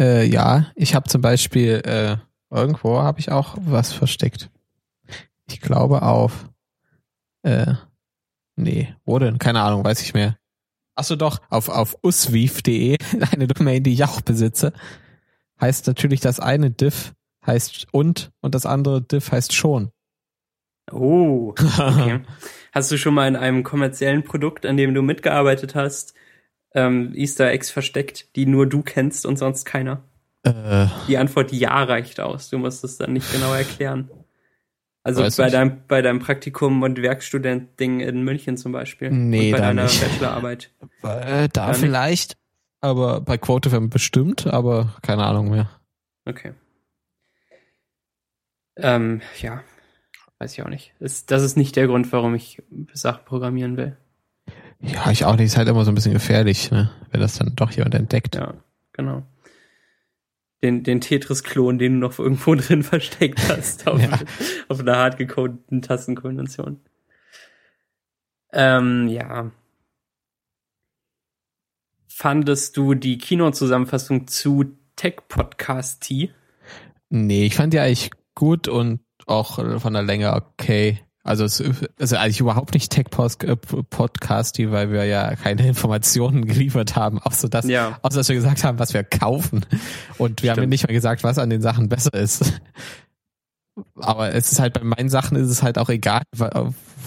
Äh, 0.00 0.26
ja, 0.26 0.70
ich 0.74 0.94
habe 0.94 1.08
zum 1.08 1.20
Beispiel 1.20 1.82
äh, 1.84 2.16
irgendwo 2.50 3.00
habe 3.00 3.20
ich 3.20 3.30
auch 3.30 3.56
was 3.60 3.92
versteckt. 3.92 4.50
Ich 5.46 5.60
glaube 5.60 6.02
auf 6.02 6.48
äh, 7.42 7.74
nee, 8.56 8.94
wo 9.04 9.18
denn? 9.18 9.38
Keine 9.38 9.62
Ahnung, 9.62 9.84
weiß 9.84 10.02
ich 10.02 10.14
mehr. 10.14 10.36
Achso 10.94 11.16
doch, 11.16 11.40
auf, 11.48 11.68
auf 11.68 11.96
uswief.de, 12.02 12.98
eine 13.32 13.46
Domain, 13.46 13.82
die 13.82 13.92
ich 13.92 14.04
auch 14.04 14.20
besitze, 14.20 14.72
heißt 15.60 15.86
natürlich 15.86 16.20
das 16.20 16.40
eine 16.40 16.70
diff 16.70 17.14
heißt 17.50 17.88
und 17.92 18.30
und 18.40 18.54
das 18.54 18.66
andere 18.66 19.02
diff 19.02 19.32
heißt 19.32 19.52
schon. 19.52 19.90
Oh, 20.92 21.54
okay. 21.78 22.20
hast 22.72 22.90
du 22.90 22.96
schon 22.96 23.14
mal 23.14 23.28
in 23.28 23.36
einem 23.36 23.62
kommerziellen 23.62 24.24
Produkt, 24.24 24.66
an 24.66 24.76
dem 24.76 24.94
du 24.94 25.02
mitgearbeitet 25.02 25.74
hast, 25.74 26.14
ähm, 26.74 27.12
Easter 27.14 27.50
Eggs 27.50 27.70
versteckt, 27.70 28.34
die 28.36 28.46
nur 28.46 28.66
du 28.66 28.82
kennst 28.82 29.26
und 29.26 29.38
sonst 29.38 29.64
keiner? 29.64 30.02
Äh, 30.42 30.86
die 31.06 31.18
Antwort 31.18 31.52
ja 31.52 31.82
reicht 31.82 32.20
aus. 32.20 32.48
Du 32.48 32.58
musst 32.58 32.82
es 32.84 32.96
dann 32.96 33.12
nicht 33.12 33.30
genau 33.32 33.52
erklären. 33.52 34.10
Also 35.02 35.26
bei 35.42 35.48
deinem, 35.48 35.82
bei 35.88 36.02
deinem 36.02 36.18
Praktikum 36.18 36.82
und 36.82 37.00
Werkstudent-Ding 37.00 38.00
in 38.00 38.22
München 38.22 38.56
zum 38.56 38.72
Beispiel. 38.72 39.10
Nee, 39.10 39.46
und 39.46 39.52
bei 39.52 39.66
deiner 39.66 39.84
nicht. 39.84 40.00
Bachelorarbeit. 40.00 40.70
Äh, 41.02 41.48
da, 41.48 41.68
da 41.68 41.72
vielleicht, 41.72 42.36
aber 42.80 43.20
bei 43.22 43.38
Quotefam 43.38 43.88
bestimmt, 43.88 44.46
aber 44.46 44.94
keine 45.02 45.24
Ahnung 45.24 45.50
mehr. 45.50 45.70
Okay. 46.26 46.52
Ähm, 48.76 49.20
ja, 49.40 49.62
weiß 50.38 50.52
ich 50.52 50.62
auch 50.62 50.68
nicht. 50.68 50.94
Das, 51.00 51.26
das 51.26 51.42
ist 51.42 51.56
nicht 51.56 51.76
der 51.76 51.86
Grund, 51.86 52.10
warum 52.12 52.34
ich 52.34 52.62
Sachen 52.92 53.24
programmieren 53.24 53.76
will. 53.76 53.96
Ja, 54.80 55.10
ich 55.10 55.24
auch 55.24 55.36
nicht. 55.36 55.46
Ist 55.46 55.56
halt 55.58 55.68
immer 55.68 55.84
so 55.84 55.90
ein 55.90 55.94
bisschen 55.94 56.14
gefährlich, 56.14 56.70
ne? 56.70 56.90
wenn 57.10 57.20
das 57.20 57.36
dann 57.36 57.54
doch 57.54 57.70
jemand 57.70 57.94
entdeckt. 57.94 58.36
Ja, 58.36 58.54
genau 58.92 59.24
den, 60.62 60.82
den 60.82 61.00
Tetris-Klon, 61.00 61.78
den 61.78 61.94
du 61.94 61.98
noch 62.08 62.18
irgendwo 62.18 62.54
drin 62.56 62.82
versteckt 62.82 63.40
hast, 63.48 63.86
auf, 63.86 64.00
ja. 64.00 64.18
auf 64.68 64.80
einer 64.80 64.96
hart 64.96 65.18
gecodeten 65.18 65.82
Tastenkonvention. 65.82 66.80
Ähm, 68.52 69.08
ja. 69.08 69.50
Fandest 72.08 72.76
du 72.76 72.94
die 72.94 73.18
Kino-Zusammenfassung 73.18 74.26
zu 74.26 74.76
Tech 74.96 75.16
Podcast 75.28 76.02
T? 76.02 76.30
Nee, 77.08 77.46
ich 77.46 77.54
fand 77.54 77.72
die 77.72 77.80
eigentlich 77.80 78.10
gut 78.34 78.68
und 78.68 79.00
auch 79.26 79.56
von 79.80 79.92
der 79.92 80.02
Länge 80.02 80.32
okay. 80.34 81.00
Also 81.22 81.44
es 81.44 81.60
ist 81.60 82.14
eigentlich 82.14 82.40
überhaupt 82.40 82.72
nicht 82.72 82.90
Tech-Podcast, 82.90 84.58
äh, 84.58 84.72
weil 84.72 84.90
wir 84.90 85.04
ja 85.04 85.36
keine 85.36 85.66
Informationen 85.68 86.46
geliefert 86.46 86.96
haben, 86.96 87.18
außer 87.18 87.48
dass, 87.48 87.66
ja. 87.66 87.98
außer 88.02 88.16
dass 88.16 88.28
wir 88.28 88.36
gesagt 88.36 88.64
haben, 88.64 88.78
was 88.78 88.94
wir 88.94 89.04
kaufen. 89.04 89.66
Und 90.16 90.42
wir 90.42 90.52
Stimmt. 90.52 90.62
haben 90.62 90.68
nicht 90.70 90.88
mal 90.88 90.94
gesagt, 90.94 91.22
was 91.22 91.38
an 91.38 91.50
den 91.50 91.60
Sachen 91.60 91.90
besser 91.90 92.14
ist. 92.14 92.60
Aber 93.96 94.34
es 94.34 94.50
ist 94.50 94.60
halt 94.60 94.74
bei 94.74 94.82
meinen 94.82 95.10
Sachen 95.10 95.36
ist 95.36 95.48
es 95.48 95.62
halt 95.62 95.78
auch 95.78 95.90
egal, 95.90 96.22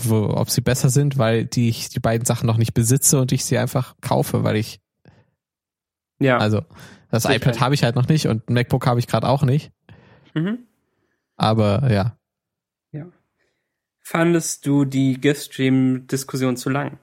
wo, 0.04 0.30
ob 0.30 0.50
sie 0.50 0.62
besser 0.62 0.90
sind, 0.90 1.18
weil 1.18 1.46
die 1.46 1.70
ich 1.70 1.90
die 1.90 2.00
beiden 2.00 2.26
Sachen 2.26 2.46
noch 2.46 2.58
nicht 2.58 2.74
besitze 2.74 3.20
und 3.20 3.32
ich 3.32 3.46
sie 3.46 3.58
einfach 3.58 3.96
kaufe, 4.02 4.44
weil 4.44 4.56
ich 4.56 4.80
ja. 6.20 6.38
Also 6.38 6.62
das 7.10 7.24
Sicher. 7.24 7.36
iPad 7.36 7.60
habe 7.60 7.76
ich 7.76 7.84
halt 7.84 7.96
noch 7.96 8.08
nicht 8.08 8.28
und 8.28 8.50
ein 8.50 8.54
MacBook 8.54 8.88
habe 8.88 9.00
ich 9.00 9.08
gerade 9.08 9.28
auch 9.28 9.44
nicht. 9.44 9.72
Mhm. 10.34 10.60
Aber 11.36 11.92
ja, 11.92 12.18
Fandest 14.04 14.66
du 14.66 14.84
die 14.84 15.20
GIF-Stream-Diskussion 15.20 16.58
zu 16.58 16.70
lang? 16.70 17.00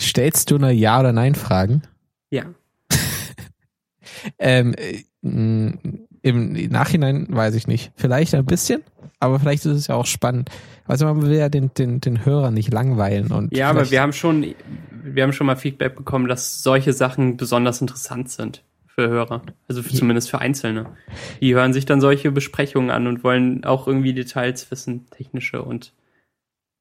Stellst 0.00 0.50
du 0.50 0.56
eine 0.56 0.70
Ja- 0.70 1.00
oder 1.00 1.12
Nein-Fragen? 1.12 1.82
Ja. 2.30 2.44
ähm, 4.38 4.74
äh, 4.74 5.02
Im 5.22 6.52
Nachhinein 6.70 7.26
weiß 7.30 7.54
ich 7.54 7.66
nicht. 7.66 7.90
Vielleicht 7.96 8.34
ein 8.34 8.44
bisschen, 8.44 8.82
aber 9.18 9.40
vielleicht 9.40 9.64
ist 9.64 9.72
es 9.72 9.86
ja 9.86 9.94
auch 9.94 10.06
spannend. 10.06 10.50
Also 10.84 11.06
man 11.06 11.22
will 11.22 11.34
ja 11.34 11.48
den, 11.48 11.72
den, 11.72 12.00
den 12.00 12.26
Hörer 12.26 12.50
nicht 12.50 12.72
langweilen 12.72 13.32
und. 13.32 13.56
Ja, 13.56 13.70
aber 13.70 13.90
wir 13.90 14.02
haben 14.02 14.12
schon, 14.12 14.54
wir 14.90 15.22
haben 15.22 15.32
schon 15.32 15.46
mal 15.46 15.56
Feedback 15.56 15.96
bekommen, 15.96 16.28
dass 16.28 16.62
solche 16.62 16.92
Sachen 16.92 17.38
besonders 17.38 17.80
interessant 17.80 18.30
sind 18.30 18.62
für 18.98 19.08
Hörer. 19.08 19.42
Also 19.68 19.82
für, 19.82 19.94
zumindest 19.94 20.30
für 20.30 20.38
Einzelne. 20.40 20.96
Die 21.40 21.54
hören 21.54 21.72
sich 21.72 21.84
dann 21.84 22.00
solche 22.00 22.32
Besprechungen 22.32 22.90
an 22.90 23.06
und 23.06 23.22
wollen 23.22 23.64
auch 23.64 23.86
irgendwie 23.86 24.14
Details 24.14 24.70
wissen, 24.70 25.06
technische 25.10 25.62
und 25.62 25.92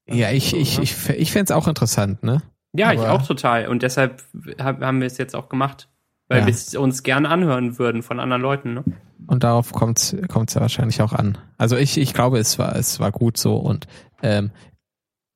Ja, 0.07 0.31
ich, 0.31 0.55
ich, 0.55 0.79
ich, 0.79 1.09
ich 1.09 1.31
fände 1.31 1.45
es 1.45 1.51
auch 1.51 1.67
interessant, 1.67 2.23
ne? 2.23 2.41
Ja, 2.73 2.87
Aber- 2.87 2.95
ich 2.95 3.01
auch 3.01 3.25
total. 3.25 3.67
Und 3.67 3.83
deshalb 3.83 4.23
hab, 4.59 4.81
haben 4.81 4.99
wir 4.99 5.07
es 5.07 5.17
jetzt 5.17 5.35
auch 5.35 5.49
gemacht. 5.49 5.89
Weil 6.27 6.39
Ja. 6.39 6.45
wir 6.47 6.53
es 6.53 6.73
uns 6.73 7.03
gerne 7.03 7.29
anhören 7.29 7.77
würden 7.77 8.01
von 8.01 8.19
anderen 8.19 8.41
Leuten. 8.41 8.73
Ne? 8.73 8.83
Und 9.27 9.43
darauf 9.43 9.71
kommt 9.73 9.99
es 9.99 10.11
ja 10.11 10.59
wahrscheinlich 10.61 11.01
auch 11.03 11.13
an. 11.13 11.37
Also 11.59 11.77
ich, 11.77 11.97
ich 11.99 12.13
glaube, 12.15 12.39
es 12.39 12.57
war, 12.57 12.75
es 12.75 12.99
war 12.99 13.11
gut 13.11 13.37
so 13.37 13.57
und 13.57 13.85
ähm, 14.23 14.49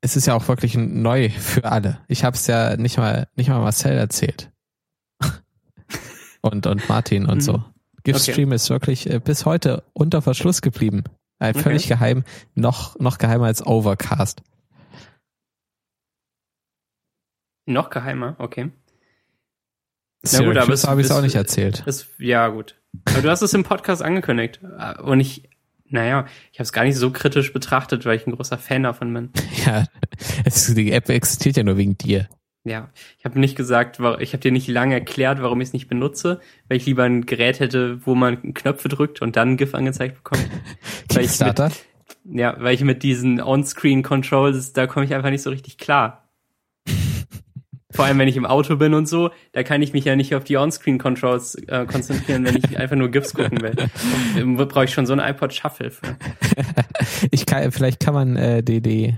es 0.01 0.15
ist 0.15 0.25
ja 0.25 0.33
auch 0.33 0.48
wirklich 0.48 0.75
neu 0.75 1.29
für 1.29 1.65
alle. 1.65 2.00
Ich 2.07 2.24
habe 2.24 2.36
es 2.36 2.48
ja 2.48 2.75
nicht 2.75 2.98
mal, 2.98 3.27
nicht 3.36 3.50
mal 3.50 3.59
Marcel 3.59 3.98
erzählt. 3.98 4.50
Und, 6.41 6.67
und 6.67 6.88
Martin 6.89 7.25
und 7.25 7.38
Mhm. 7.38 7.41
so. 7.41 7.63
Giftstream 8.03 8.51
ist 8.53 8.69
wirklich 8.69 9.10
äh, 9.10 9.19
bis 9.19 9.46
heute 9.46 9.84
unter 9.93 10.22
Verschluss 10.22 10.62
geblieben. 10.62 11.03
Okay. 11.41 11.58
völlig 11.60 11.88
geheim, 11.88 12.24
noch, 12.55 13.00
noch 13.00 13.17
geheimer 13.17 13.46
als 13.46 13.65
Overcast. 13.65 14.41
Noch 17.65 17.89
geheimer, 17.89 18.36
okay. 18.39 18.72
Na 20.31 20.39
gut, 20.43 20.58
aber 20.58 20.74
es- 20.74 20.86
habe 20.88 21.01
ich 21.01 21.12
auch 21.12 21.22
nicht 21.22 21.36
erzählt. 21.36 21.84
Das, 21.86 22.08
ja, 22.17 22.48
gut. 22.50 22.75
Aber 23.05 23.22
du 23.22 23.29
hast 23.29 23.41
es 23.41 23.53
im 23.53 23.63
Podcast 23.63 24.01
angekündigt. 24.01 24.60
Und 25.03 25.19
ich, 25.19 25.48
naja, 25.86 26.25
ich 26.51 26.60
habe 26.60 26.63
es 26.63 26.74
gar 26.74 26.84
nicht 26.84 26.98
so 26.98 27.12
kritisch 27.12 27.53
betrachtet, 27.53 28.05
weil 28.05 28.17
ich 28.17 28.27
ein 28.27 28.31
großer 28.36 28.58
Fan 28.58 28.84
davon 28.84 29.13
bin. 29.13 29.29
Ja, 29.65 29.86
es, 30.46 30.74
die 30.74 30.91
App 30.91 31.10
existiert 31.10 31.58
ja 31.58 31.63
nur 31.63 31.77
wegen 31.77 31.98
dir. 31.98 32.27
Ja, 32.69 32.89
ich 33.17 33.25
habe 33.25 33.39
nicht 33.39 33.55
gesagt, 33.55 33.99
ich 34.19 34.33
habe 34.33 34.41
dir 34.41 34.51
nicht 34.51 34.67
lange 34.67 34.93
erklärt, 34.93 35.41
warum 35.41 35.59
ich 35.59 35.69
es 35.69 35.73
nicht 35.73 35.88
benutze, 35.88 36.39
weil 36.67 36.77
ich 36.77 36.85
lieber 36.85 37.03
ein 37.03 37.25
Gerät 37.25 37.59
hätte, 37.59 38.05
wo 38.05 38.13
man 38.13 38.53
Knöpfe 38.53 38.89
drückt 38.89 39.23
und 39.23 39.35
dann 39.35 39.53
ein 39.53 39.57
GIF 39.57 39.73
angezeigt 39.73 40.17
bekommt. 40.17 40.47
Weil 41.11 41.25
ich 41.25 41.39
mit, 41.39 41.59
ja, 42.25 42.55
weil 42.59 42.75
ich 42.75 42.83
mit 42.83 43.01
diesen 43.01 43.41
On-Screen-Controls, 43.41 44.73
da 44.73 44.85
komme 44.85 45.03
ich 45.03 45.15
einfach 45.15 45.31
nicht 45.31 45.41
so 45.41 45.49
richtig 45.49 45.79
klar. 45.79 46.29
Vor 47.91 48.05
allem, 48.05 48.19
wenn 48.19 48.27
ich 48.27 48.38
im 48.38 48.45
Auto 48.45 48.75
bin 48.75 48.93
und 48.93 49.07
so, 49.07 49.31
da 49.51 49.63
kann 49.63 49.81
ich 49.81 49.93
mich 49.93 50.05
ja 50.05 50.15
nicht 50.15 50.35
auf 50.35 50.43
die 50.43 50.57
On-Screen-Controls 50.57 51.55
äh, 51.67 51.88
konzentrieren, 51.88 52.45
wenn 52.45 52.57
ich 52.57 52.77
einfach 52.77 52.95
nur 52.95 53.09
GIFs 53.09 53.33
gucken 53.33 53.61
will. 53.63 54.55
Brauche 54.67 54.85
ich 54.85 54.93
schon 54.93 55.07
so 55.07 55.13
ein 55.13 55.19
iPod 55.19 55.55
Shuffle 55.55 55.89
für. 55.89 56.15
Ich 57.31 57.47
kann, 57.47 57.71
vielleicht 57.71 57.99
kann 57.99 58.13
man 58.13 58.35
äh, 58.35 58.61
die, 58.61 58.81
die, 58.81 59.17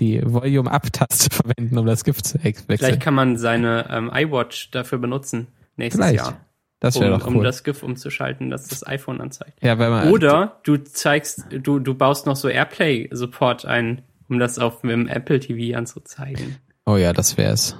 die 0.00 0.20
Volume-Up-Taste 0.24 1.28
verwenden, 1.34 1.78
um 1.78 1.86
das 1.86 2.04
Gift 2.04 2.26
zu 2.26 2.42
wechseln. 2.42 2.78
Vielleicht 2.78 3.00
kann 3.00 3.14
man 3.14 3.36
seine 3.36 3.86
ähm, 3.90 4.10
iWatch 4.12 4.70
dafür 4.70 4.98
benutzen 4.98 5.46
nächstes 5.76 6.04
Vielleicht. 6.04 6.24
Jahr, 6.24 6.40
das 6.80 6.96
um, 6.96 7.02
wäre 7.02 7.18
doch 7.18 7.26
um 7.26 7.36
cool. 7.36 7.44
das 7.44 7.62
GIF 7.62 7.82
umzuschalten, 7.82 8.50
dass 8.50 8.68
das 8.68 8.86
iPhone 8.86 9.20
anzeigt. 9.20 9.62
ja, 9.62 9.78
wenn 9.78 9.90
man, 9.90 10.08
Oder 10.08 10.60
du 10.64 10.78
zeigst, 10.78 11.44
du, 11.50 11.78
du 11.78 11.94
baust 11.94 12.26
noch 12.26 12.36
so 12.36 12.48
Airplay-Support 12.48 13.66
ein, 13.66 14.02
um 14.28 14.38
das 14.38 14.58
auf 14.58 14.80
dem 14.80 15.06
Apple 15.06 15.40
TV 15.40 15.76
anzuzeigen. 15.76 16.56
Oh 16.86 16.96
ja, 16.96 17.12
das 17.12 17.36
wäre 17.36 17.52
es. 17.52 17.76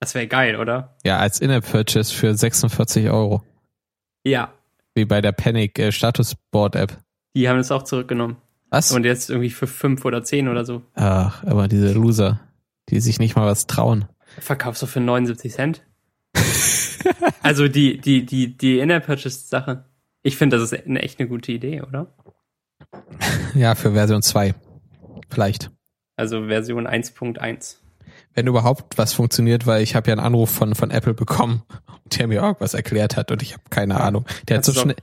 Das 0.00 0.14
wäre 0.14 0.26
geil, 0.26 0.56
oder? 0.56 0.96
Ja, 1.04 1.18
als 1.18 1.40
In-App-Purchase 1.40 2.14
für 2.14 2.34
46 2.34 3.08
Euro. 3.10 3.42
Ja, 4.24 4.52
Wie 4.94 5.04
bei 5.04 5.20
der 5.20 5.32
Panic 5.32 5.78
äh, 5.78 5.92
Status 5.92 6.34
Board 6.50 6.74
App. 6.74 6.98
die 7.36 7.48
haben 7.48 7.58
es 7.58 7.70
auch 7.70 7.84
zurückgenommen. 7.84 8.36
Was? 8.76 8.92
Und 8.92 9.04
jetzt 9.04 9.30
irgendwie 9.30 9.48
für 9.48 9.66
fünf 9.66 10.04
oder 10.04 10.22
zehn 10.22 10.48
oder 10.48 10.66
so. 10.66 10.82
Ach, 10.94 11.42
aber 11.44 11.66
diese 11.66 11.94
Loser, 11.94 12.40
die 12.90 13.00
sich 13.00 13.18
nicht 13.18 13.34
mal 13.34 13.46
was 13.46 13.66
trauen. 13.66 14.04
Verkaufst 14.38 14.82
du 14.82 14.86
für 14.86 15.00
79 15.00 15.50
Cent? 15.50 15.82
also 17.42 17.68
die, 17.68 17.98
die, 17.98 18.26
die, 18.26 18.54
die 18.54 18.78
In-App-Purchase-Sache. 18.80 19.86
Ich 20.22 20.36
finde, 20.36 20.58
das 20.58 20.70
ist 20.70 20.86
eine 20.86 21.00
echt 21.00 21.18
eine 21.18 21.28
gute 21.28 21.52
Idee, 21.52 21.82
oder? 21.82 22.14
Ja, 23.54 23.74
für 23.74 23.92
Version 23.92 24.20
2. 24.20 24.54
Vielleicht. 25.30 25.70
Also 26.16 26.48
Version 26.48 26.86
1.1. 26.86 27.76
Wenn 28.34 28.46
überhaupt 28.46 28.98
was 28.98 29.14
funktioniert, 29.14 29.66
weil 29.66 29.82
ich 29.82 29.94
habe 29.94 30.10
ja 30.10 30.12
einen 30.12 30.26
Anruf 30.26 30.50
von, 30.50 30.74
von 30.74 30.90
Apple 30.90 31.14
bekommen, 31.14 31.62
der 32.18 32.26
mir 32.26 32.42
irgendwas 32.42 32.74
erklärt 32.74 33.16
hat 33.16 33.30
und 33.30 33.40
ich 33.40 33.54
habe 33.54 33.62
keine. 33.70 33.98
Ahnung. 33.98 34.26
Der 34.48 34.58
hat 34.58 34.66
so 34.66 34.72
Kannst 34.72 34.84
du 34.84 34.92
schnell, 34.92 34.96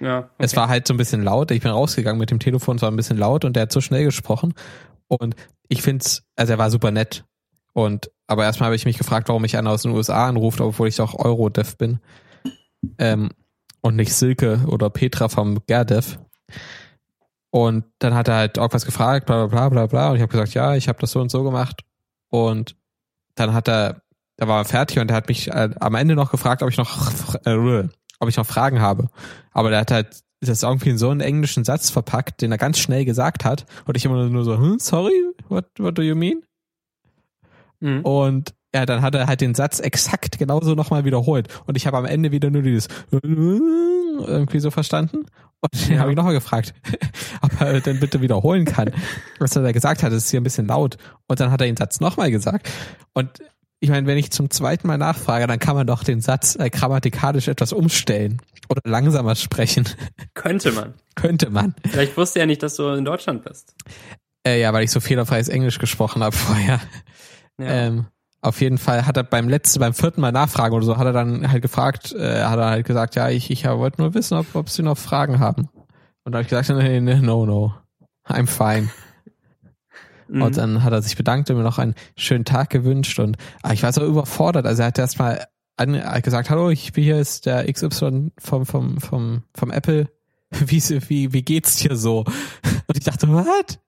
Ja. 0.00 0.18
Okay. 0.18 0.28
Es 0.38 0.56
war 0.56 0.68
halt 0.68 0.86
so 0.86 0.94
ein 0.94 0.96
bisschen 0.96 1.22
laut. 1.22 1.50
Ich 1.50 1.62
bin 1.62 1.70
rausgegangen 1.70 2.18
mit 2.18 2.30
dem 2.30 2.38
Telefon, 2.38 2.76
es 2.76 2.82
war 2.82 2.90
ein 2.90 2.96
bisschen 2.96 3.18
laut 3.18 3.44
und 3.44 3.56
der 3.56 3.64
hat 3.64 3.72
so 3.72 3.80
schnell 3.80 4.04
gesprochen. 4.04 4.54
Und 5.08 5.34
ich 5.68 5.82
find's, 5.82 6.24
also 6.36 6.52
er 6.52 6.58
war 6.58 6.70
super 6.70 6.90
nett. 6.90 7.24
Und 7.72 8.10
aber 8.26 8.44
erstmal 8.44 8.66
habe 8.66 8.76
ich 8.76 8.84
mich 8.84 8.98
gefragt, 8.98 9.28
warum 9.28 9.42
mich 9.42 9.56
einer 9.56 9.70
aus 9.70 9.82
den 9.82 9.92
USA 9.92 10.28
anruft, 10.28 10.60
obwohl 10.60 10.88
ich 10.88 10.96
doch 10.96 11.14
Eurodev 11.14 11.76
bin. 11.76 12.00
Ähm, 12.98 13.30
und 13.80 13.96
nicht 13.96 14.14
Silke 14.14 14.60
oder 14.66 14.90
Petra 14.90 15.28
vom 15.28 15.64
Gerdev. 15.66 16.18
Und 17.50 17.84
dann 17.98 18.14
hat 18.14 18.28
er 18.28 18.36
halt 18.36 18.58
irgendwas 18.58 18.84
gefragt, 18.84 19.26
bla 19.26 19.46
bla 19.46 19.46
bla 19.46 19.68
bla 19.68 19.86
bla. 19.86 20.10
Und 20.10 20.16
ich 20.16 20.22
habe 20.22 20.30
gesagt, 20.30 20.54
ja, 20.54 20.74
ich 20.74 20.88
habe 20.88 20.98
das 20.98 21.12
so 21.12 21.20
und 21.20 21.30
so 21.30 21.42
gemacht. 21.42 21.82
Und 22.28 22.76
dann 23.34 23.54
hat 23.54 23.68
er, 23.68 24.02
da 24.36 24.48
war 24.48 24.60
er 24.60 24.64
fertig 24.64 24.98
und 24.98 25.10
er 25.10 25.16
hat 25.16 25.28
mich 25.28 25.48
äh, 25.48 25.70
am 25.80 25.94
Ende 25.94 26.14
noch 26.14 26.30
gefragt, 26.30 26.62
ob 26.62 26.68
ich 26.68 26.76
noch 26.76 27.34
äh, 27.46 27.88
ob 28.20 28.28
ich 28.28 28.36
noch 28.36 28.46
Fragen 28.46 28.80
habe. 28.80 29.08
Aber 29.52 29.70
der 29.70 29.80
hat 29.80 29.90
halt 29.90 30.20
das 30.40 30.62
irgendwie 30.62 30.90
in 30.90 30.98
so 30.98 31.10
einen 31.10 31.20
englischen 31.20 31.64
Satz 31.64 31.90
verpackt, 31.90 32.42
den 32.42 32.52
er 32.52 32.58
ganz 32.58 32.78
schnell 32.78 33.04
gesagt 33.04 33.44
hat. 33.44 33.66
Und 33.86 33.96
ich 33.96 34.04
immer 34.04 34.28
nur 34.28 34.44
so, 34.44 34.56
hm, 34.56 34.78
sorry, 34.78 35.12
what, 35.48 35.66
what 35.78 35.98
do 35.98 36.02
you 36.02 36.14
mean? 36.14 36.42
Mhm. 37.80 38.00
Und 38.02 38.54
ja, 38.74 38.86
dann 38.86 39.02
hat 39.02 39.14
er 39.14 39.26
halt 39.26 39.40
den 39.40 39.54
Satz 39.54 39.80
exakt 39.80 40.38
genauso 40.38 40.74
nochmal 40.74 41.04
wiederholt. 41.04 41.48
Und 41.66 41.76
ich 41.76 41.86
habe 41.86 41.96
am 41.96 42.04
Ende 42.04 42.30
wieder 42.32 42.50
nur 42.50 42.62
dieses 42.62 42.88
irgendwie 43.10 44.60
so 44.60 44.70
verstanden. 44.70 45.26
Und 45.60 45.88
den 45.88 45.94
Ja. 45.94 46.00
habe 46.00 46.10
ich 46.10 46.16
nochmal 46.16 46.34
gefragt, 46.34 46.74
ob 47.42 47.60
er 47.60 47.80
denn 47.80 47.98
bitte 47.98 48.20
wiederholen 48.20 48.64
kann. 48.64 48.92
Was 49.38 49.56
er 49.56 49.62
da 49.62 49.72
gesagt 49.72 50.02
hat, 50.02 50.12
ist 50.12 50.30
hier 50.30 50.40
ein 50.40 50.44
bisschen 50.44 50.66
laut. 50.68 50.98
Und 51.26 51.40
dann 51.40 51.50
hat 51.50 51.60
er 51.60 51.66
den 51.66 51.76
Satz 51.76 51.98
nochmal 52.00 52.30
gesagt. 52.30 52.68
Und 53.14 53.30
ich 53.80 53.90
meine, 53.90 54.06
wenn 54.06 54.18
ich 54.18 54.30
zum 54.30 54.50
zweiten 54.50 54.86
Mal 54.86 54.98
nachfrage, 54.98 55.46
dann 55.46 55.58
kann 55.58 55.76
man 55.76 55.86
doch 55.86 56.02
den 56.02 56.20
Satz 56.20 56.56
äh, 56.56 56.68
grammatikalisch 56.68 57.48
etwas 57.48 57.72
umstellen 57.72 58.42
oder 58.68 58.80
langsamer 58.84 59.36
sprechen. 59.36 59.88
Könnte 60.34 60.72
man. 60.72 60.94
Könnte 61.14 61.50
man. 61.50 61.74
Vielleicht 61.88 62.16
wusste 62.16 62.40
er 62.40 62.46
nicht, 62.46 62.62
dass 62.62 62.74
du 62.74 62.88
in 62.88 63.04
Deutschland 63.04 63.44
bist. 63.44 63.74
Äh, 64.46 64.60
ja, 64.60 64.72
weil 64.72 64.84
ich 64.84 64.90
so 64.90 65.00
fehlerfreies 65.00 65.48
Englisch 65.48 65.78
gesprochen 65.78 66.22
habe 66.22 66.36
vorher. 66.36 66.80
Ja. 67.58 67.66
Ähm, 67.66 68.06
auf 68.40 68.60
jeden 68.60 68.78
Fall 68.78 69.06
hat 69.06 69.16
er 69.16 69.24
beim 69.24 69.48
letzten, 69.48 69.80
beim 69.80 69.94
vierten 69.94 70.20
Mal 70.20 70.32
nachfragen 70.32 70.74
oder 70.74 70.86
so, 70.86 70.96
hat 70.96 71.06
er 71.06 71.12
dann 71.12 71.50
halt 71.50 71.62
gefragt, 71.62 72.12
äh, 72.12 72.44
hat 72.44 72.58
er 72.58 72.70
halt 72.70 72.86
gesagt, 72.86 73.16
ja, 73.16 73.28
ich, 73.28 73.50
ich 73.50 73.64
wollte 73.64 74.00
nur 74.00 74.14
wissen, 74.14 74.38
ob, 74.38 74.54
ob 74.54 74.70
sie 74.70 74.82
noch 74.82 74.96
Fragen 74.96 75.40
haben. 75.40 75.68
Und 76.24 76.32
da 76.32 76.38
habe 76.38 76.42
ich 76.42 76.48
gesagt, 76.48 76.68
nee, 76.82 77.00
nee, 77.00 77.16
no, 77.16 77.46
no, 77.46 77.74
I'm 78.28 78.46
fine. 78.46 78.90
Mhm. 80.28 80.42
Und 80.42 80.56
dann 80.56 80.82
hat 80.82 80.92
er 80.92 81.02
sich 81.02 81.16
bedankt 81.16 81.50
und 81.50 81.56
mir 81.56 81.62
noch 81.62 81.78
einen 81.78 81.94
schönen 82.16 82.44
Tag 82.44 82.70
gewünscht 82.70 83.18
und 83.18 83.36
ah, 83.62 83.72
ich 83.72 83.82
war 83.82 83.92
so 83.92 84.04
überfordert. 84.04 84.66
Also 84.66 84.82
er 84.82 84.88
hat 84.88 84.98
erstmal 84.98 85.46
an, 85.76 86.00
gesagt, 86.22 86.50
hallo, 86.50 86.70
ich 86.70 86.92
bin 86.92 87.04
hier 87.04 87.18
ist 87.18 87.46
der 87.46 87.70
XY 87.72 88.32
vom, 88.38 88.66
vom, 88.66 89.00
vom, 89.00 89.42
vom 89.54 89.70
Apple. 89.70 90.08
Wie, 90.50 90.80
wie, 90.80 91.34
wie 91.34 91.42
geht's 91.42 91.76
dir 91.76 91.94
so? 91.94 92.20
Und 92.20 92.96
ich 92.96 93.04
dachte, 93.04 93.28
what? 93.28 93.80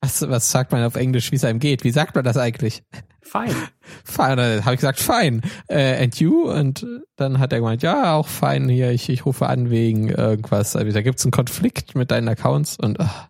Was, 0.00 0.26
was 0.26 0.50
sagt 0.50 0.72
man 0.72 0.82
auf 0.84 0.96
Englisch, 0.96 1.32
wie 1.32 1.36
es 1.36 1.44
einem 1.44 1.58
geht? 1.58 1.84
Wie 1.84 1.90
sagt 1.90 2.14
man 2.14 2.24
das 2.24 2.38
eigentlich? 2.38 2.82
Fein. 3.20 3.54
Fine, 4.04 4.36
dann 4.36 4.64
habe 4.64 4.74
ich 4.74 4.80
gesagt, 4.80 5.00
fine. 5.00 5.42
Äh, 5.68 6.02
and 6.02 6.18
you? 6.18 6.50
Und 6.50 6.86
dann 7.16 7.38
hat 7.38 7.52
er 7.52 7.58
gemeint, 7.58 7.82
ja, 7.82 8.14
auch 8.14 8.26
fein 8.26 8.70
hier, 8.70 8.90
ich, 8.90 9.10
ich 9.10 9.26
rufe 9.26 9.46
an 9.48 9.68
wegen 9.68 10.08
irgendwas. 10.08 10.76
Also, 10.76 10.90
da 10.92 11.02
gibt's 11.02 11.24
einen 11.24 11.32
Konflikt 11.32 11.94
mit 11.94 12.10
deinen 12.10 12.28
Accounts 12.28 12.78
und 12.78 13.00
ach, 13.00 13.28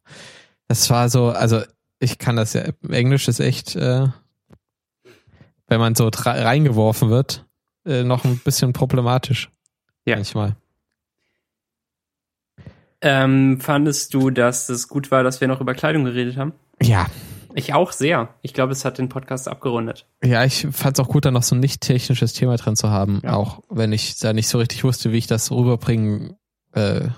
das 0.68 0.88
war 0.88 1.08
so, 1.08 1.30
also 1.30 1.62
ich 1.98 2.18
kann 2.18 2.36
das 2.36 2.52
ja, 2.52 2.62
Englisch 2.88 3.28
ist 3.28 3.40
echt, 3.40 3.76
äh, 3.76 4.06
wenn 5.66 5.80
man 5.80 5.94
so 5.94 6.08
reingeworfen 6.12 7.10
wird, 7.10 7.46
äh, 7.84 8.02
noch 8.04 8.24
ein 8.24 8.38
bisschen 8.38 8.72
problematisch. 8.72 9.50
Ja. 10.06 10.16
Manchmal. 10.16 10.56
Ähm, 13.00 13.60
fandest 13.60 14.12
du, 14.14 14.30
dass 14.30 14.68
es 14.68 14.88
gut 14.88 15.10
war, 15.10 15.22
dass 15.22 15.40
wir 15.40 15.48
noch 15.48 15.60
über 15.60 15.74
Kleidung 15.74 16.04
geredet 16.04 16.36
haben? 16.36 16.52
Ja. 16.82 17.06
Ich 17.54 17.72
auch 17.74 17.92
sehr. 17.92 18.34
Ich 18.42 18.54
glaube, 18.54 18.72
es 18.72 18.84
hat 18.84 18.98
den 18.98 19.08
Podcast 19.08 19.48
abgerundet. 19.48 20.06
Ja, 20.22 20.44
ich 20.44 20.66
fand's 20.70 21.00
auch 21.00 21.08
gut, 21.08 21.24
da 21.24 21.30
noch 21.30 21.42
so 21.42 21.54
ein 21.54 21.60
nicht 21.60 21.80
technisches 21.80 22.32
Thema 22.32 22.56
drin 22.56 22.76
zu 22.76 22.90
haben, 22.90 23.20
Ja. 23.24 23.34
auch 23.34 23.62
wenn 23.68 23.92
ich 23.92 24.18
da 24.18 24.32
nicht 24.32 24.48
so 24.48 24.58
richtig 24.58 24.84
wusste, 24.84 25.12
wie 25.12 25.18
ich 25.18 25.26
das 25.26 25.50
rüberbringen 25.50 26.36
äh, 26.72 27.08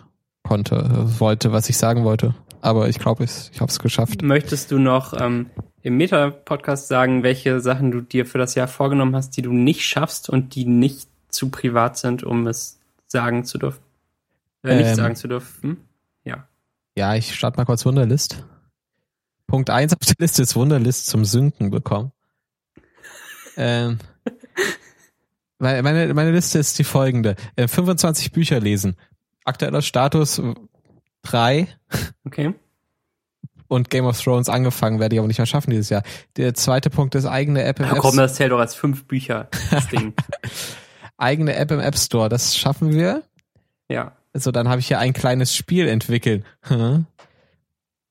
konnte, 0.42 0.88
wollte, 1.20 1.52
was 1.52 1.68
ich 1.68 1.76
sagen 1.76 2.04
wollte. 2.04 2.34
Aber 2.60 2.88
ich 2.88 2.98
glaube, 2.98 3.24
ich, 3.24 3.50
ich 3.52 3.60
habe 3.60 3.70
es 3.70 3.78
geschafft. 3.78 4.22
Möchtest 4.22 4.70
du 4.70 4.78
noch 4.78 5.18
ähm, 5.18 5.50
im 5.82 5.96
Meta-Podcast 5.96 6.88
sagen, 6.88 7.22
welche 7.22 7.60
Sachen 7.60 7.90
du 7.90 8.00
dir 8.02 8.26
für 8.26 8.38
das 8.38 8.54
Jahr 8.54 8.68
vorgenommen 8.68 9.16
hast, 9.16 9.36
die 9.36 9.42
du 9.42 9.52
nicht 9.52 9.82
schaffst 9.86 10.28
und 10.28 10.54
die 10.54 10.66
nicht 10.66 11.08
zu 11.28 11.48
privat 11.50 11.96
sind, 11.96 12.22
um 12.22 12.46
es 12.46 12.78
sagen 13.06 13.44
zu 13.44 13.58
dürfen? 13.58 13.80
Äh, 14.62 14.76
nicht 14.76 14.88
Ähm. 14.88 14.94
sagen 14.94 15.16
zu 15.16 15.28
dürfen? 15.28 15.78
Ja. 16.24 16.46
Ja, 16.96 17.14
ich 17.14 17.34
starte 17.34 17.56
mal 17.56 17.64
kurz 17.64 17.86
Wunderlist. 17.86 18.44
Punkt 19.46 19.70
eins 19.70 19.92
auf 19.94 20.00
der 20.00 20.16
Liste 20.18 20.42
ist 20.42 20.54
Wunderlist 20.54 21.06
zum 21.06 21.24
Synken 21.24 21.70
bekommen. 21.70 22.12
ähm, 23.56 23.98
meine, 25.58 26.12
meine, 26.14 26.30
Liste 26.30 26.58
ist 26.58 26.78
die 26.78 26.84
folgende. 26.84 27.36
Äh, 27.56 27.68
25 27.68 28.32
Bücher 28.32 28.60
lesen. 28.60 28.96
Aktueller 29.50 29.82
Status 29.82 30.40
3. 31.22 31.66
Okay. 32.24 32.54
und 33.66 33.90
Game 33.90 34.04
of 34.04 34.20
Thrones 34.22 34.48
angefangen, 34.48 35.00
werde 35.00 35.16
ich 35.16 35.18
aber 35.18 35.26
nicht 35.26 35.38
mehr 35.38 35.46
schaffen 35.46 35.70
dieses 35.70 35.90
Jahr. 35.90 36.04
Der 36.36 36.54
zweite 36.54 36.88
Punkt 36.88 37.16
ist 37.16 37.26
eigene 37.26 37.64
App 37.64 37.80
im 37.80 37.86
App 37.86 37.98
Komm, 37.98 38.16
das 38.16 38.34
zählt 38.34 38.52
doch 38.52 38.60
als 38.60 38.76
fünf 38.76 39.06
Bücher, 39.06 39.48
das 39.72 39.88
Ding. 39.88 40.14
eigene 41.18 41.56
App 41.56 41.72
im 41.72 41.80
App 41.80 41.98
Store, 41.98 42.28
das 42.28 42.56
schaffen 42.56 42.92
wir. 42.92 43.24
Ja. 43.88 44.12
Also 44.32 44.52
dann 44.52 44.68
habe 44.68 44.78
ich 44.78 44.88
ja 44.88 45.00
ein 45.00 45.12
kleines 45.12 45.54
Spiel 45.54 45.88
entwickelt. 45.88 46.44
Hm? 46.62 47.06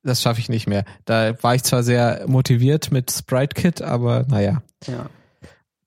Das 0.03 0.21
schaffe 0.21 0.41
ich 0.41 0.49
nicht 0.49 0.67
mehr. 0.67 0.83
Da 1.05 1.41
war 1.41 1.55
ich 1.55 1.63
zwar 1.63 1.83
sehr 1.83 2.25
motiviert 2.27 2.91
mit 2.91 3.11
Sprite 3.11 3.53
Kit, 3.55 3.81
aber 3.81 4.25
naja. 4.27 4.61
Ja. 4.87 5.09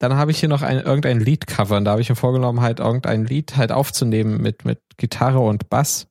Dann 0.03 0.17
habe 0.17 0.33
ich 0.33 0.41
hier 0.41 0.49
noch 0.49 0.63
ein, 0.63 0.79
irgendein 0.79 1.21
Lied 1.21 1.47
covern. 1.47 1.85
Da 1.85 1.93
habe 1.93 2.01
ich 2.01 2.09
mir 2.09 2.17
vorgenommen, 2.17 2.61
halt 2.61 2.81
irgendein 2.81 3.25
Lied 3.25 3.57
halt 3.57 3.71
aufzunehmen 3.71 4.43
mit, 4.43 4.65
mit 4.65 4.81
Gitarre 4.97 5.39
und 5.39 5.71
Bass. 5.71 6.09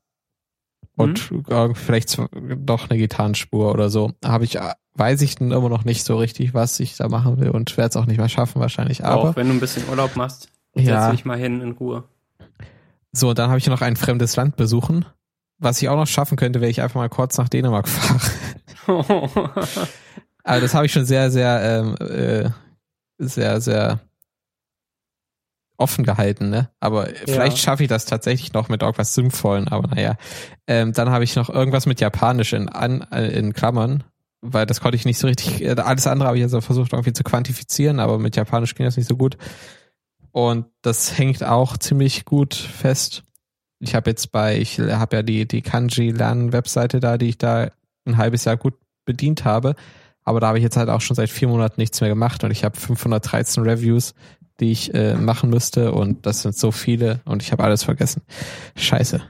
Und 0.96 1.30
mhm. 1.30 1.76
vielleicht 1.76 2.18
doch 2.56 2.90
eine 2.90 2.98
Gitarrenspur 2.98 3.70
oder 3.70 3.90
so. 3.90 4.14
Habe 4.24 4.46
ich, 4.46 4.58
weiß 4.94 5.22
ich 5.24 5.36
dann 5.36 5.52
immer 5.52 5.68
noch 5.68 5.84
nicht 5.84 6.06
so 6.06 6.16
richtig, 6.16 6.54
was 6.54 6.80
ich 6.80 6.96
da 6.96 7.10
machen 7.10 7.42
will 7.42 7.50
und 7.50 7.76
werde 7.76 7.90
es 7.90 7.98
auch 7.98 8.06
nicht 8.06 8.16
mehr 8.16 8.30
schaffen 8.30 8.62
wahrscheinlich. 8.62 9.04
Aber 9.04 9.32
auch 9.32 9.36
wenn 9.36 9.50
du 9.50 9.56
ein 9.56 9.60
bisschen 9.60 9.84
Urlaub 9.90 10.16
machst, 10.16 10.48
ja. 10.74 11.08
setz 11.08 11.18
dich 11.18 11.26
mal 11.26 11.38
hin 11.38 11.60
in 11.60 11.72
Ruhe. 11.72 12.06
So, 13.12 13.34
dann 13.34 13.50
habe 13.50 13.58
ich 13.58 13.68
noch 13.68 13.82
ein 13.82 13.98
fremdes 13.98 14.38
Land 14.38 14.56
besuchen. 14.56 15.04
Was 15.58 15.82
ich 15.82 15.90
auch 15.90 15.98
noch 15.98 16.08
schaffen 16.08 16.38
könnte, 16.38 16.62
wäre 16.62 16.72
ich 16.72 16.82
einfach 16.82 16.96
mal 16.96 17.10
kurz 17.10 17.38
nach 17.38 17.50
Dänemark 17.50 17.88
fahre. 17.90 18.22
Aber 20.46 20.62
das 20.62 20.74
habe 20.74 20.86
ich 20.86 20.94
schon 20.94 21.04
sehr, 21.04 21.30
sehr 21.30 21.62
ähm, 21.62 21.96
äh, 22.00 22.52
sehr, 23.22 23.62
sehr 23.62 24.00
offen 25.78 26.06
gehalten, 26.06 26.50
ne? 26.50 26.70
Aber 26.80 27.10
ja. 27.10 27.16
vielleicht 27.26 27.58
schaffe 27.58 27.84
ich 27.84 27.90
das 27.90 28.06
tatsächlich 28.06 28.54
noch 28.54 28.70
mit 28.70 28.82
irgendwas 28.82 29.14
Sinnvollen, 29.16 29.68
aber 29.68 29.88
naja. 29.88 30.16
Ähm, 30.68 30.94
dann 30.94 31.10
habe 31.10 31.24
ich 31.24 31.36
noch 31.36 31.50
irgendwas 31.50 31.86
mit 31.86 32.00
Japanisch 32.00 32.54
in, 32.54 32.70
an, 32.70 33.02
äh, 33.12 33.28
in 33.28 33.54
Klammern, 33.54 34.04
weil 34.42 34.66
das 34.66 34.80
konnte 34.80 34.96
ich 34.96 35.06
nicht 35.06 35.18
so 35.18 35.28
richtig, 35.28 35.62
äh, 35.64 35.76
alles 35.78 36.08
andere 36.08 36.28
habe 36.28 36.38
ich 36.38 36.44
also 36.44 36.62
versucht 36.62 36.94
irgendwie 36.94 37.14
zu 37.14 37.24
quantifizieren, 37.24 38.00
aber 38.00 38.20
mit 38.20 38.36
Japanisch 38.36 38.76
ging 38.76 38.86
das 38.86 38.98
nicht 38.98 39.10
so 39.10 39.18
gut. 39.18 39.38
Und 40.32 40.68
das 40.82 41.18
hängt 41.18 41.44
auch 41.44 41.78
ziemlich 41.78 42.26
gut 42.26 42.56
fest. 42.56 43.24
Ich 43.80 43.96
habe 43.96 44.12
jetzt 44.12 44.32
bei, 44.32 44.58
ich 44.58 44.80
habe 44.80 45.18
ja 45.18 45.24
die, 45.24 45.48
die 45.48 45.62
Kanji-Lernen-Webseite 45.62 47.00
da, 47.00 47.18
die 47.18 47.30
ich 47.30 47.38
da 47.38 47.72
ein 48.06 48.18
halbes 48.18 48.46
Jahr 48.46 48.56
gut 48.56 48.76
bedient 49.06 49.44
habe. 49.44 49.76
Aber 50.32 50.40
da 50.40 50.48
habe 50.48 50.58
ich 50.60 50.64
jetzt 50.64 50.78
halt 50.78 50.88
auch 50.88 51.02
schon 51.02 51.18
seit 51.18 51.30
vier 51.30 51.50
Monaten 51.50 51.80
nichts 51.82 52.00
mehr 52.00 52.10
gemacht 52.10 52.42
und 52.46 52.52
ich 52.52 52.64
habe 52.64 52.80
513 52.80 53.64
Reviews, 53.64 54.14
die 54.62 54.72
ich 54.72 54.94
äh, 54.94 55.16
machen 55.16 55.50
müsste 55.50 55.92
und 55.92 56.26
das 56.26 56.42
sind 56.42 56.56
so 56.56 56.72
viele 56.72 57.20
und 57.26 57.44
ich 57.44 57.52
habe 57.52 57.66
alles 57.66 57.84
vergessen. 57.84 58.22
Scheiße. 58.78 59.22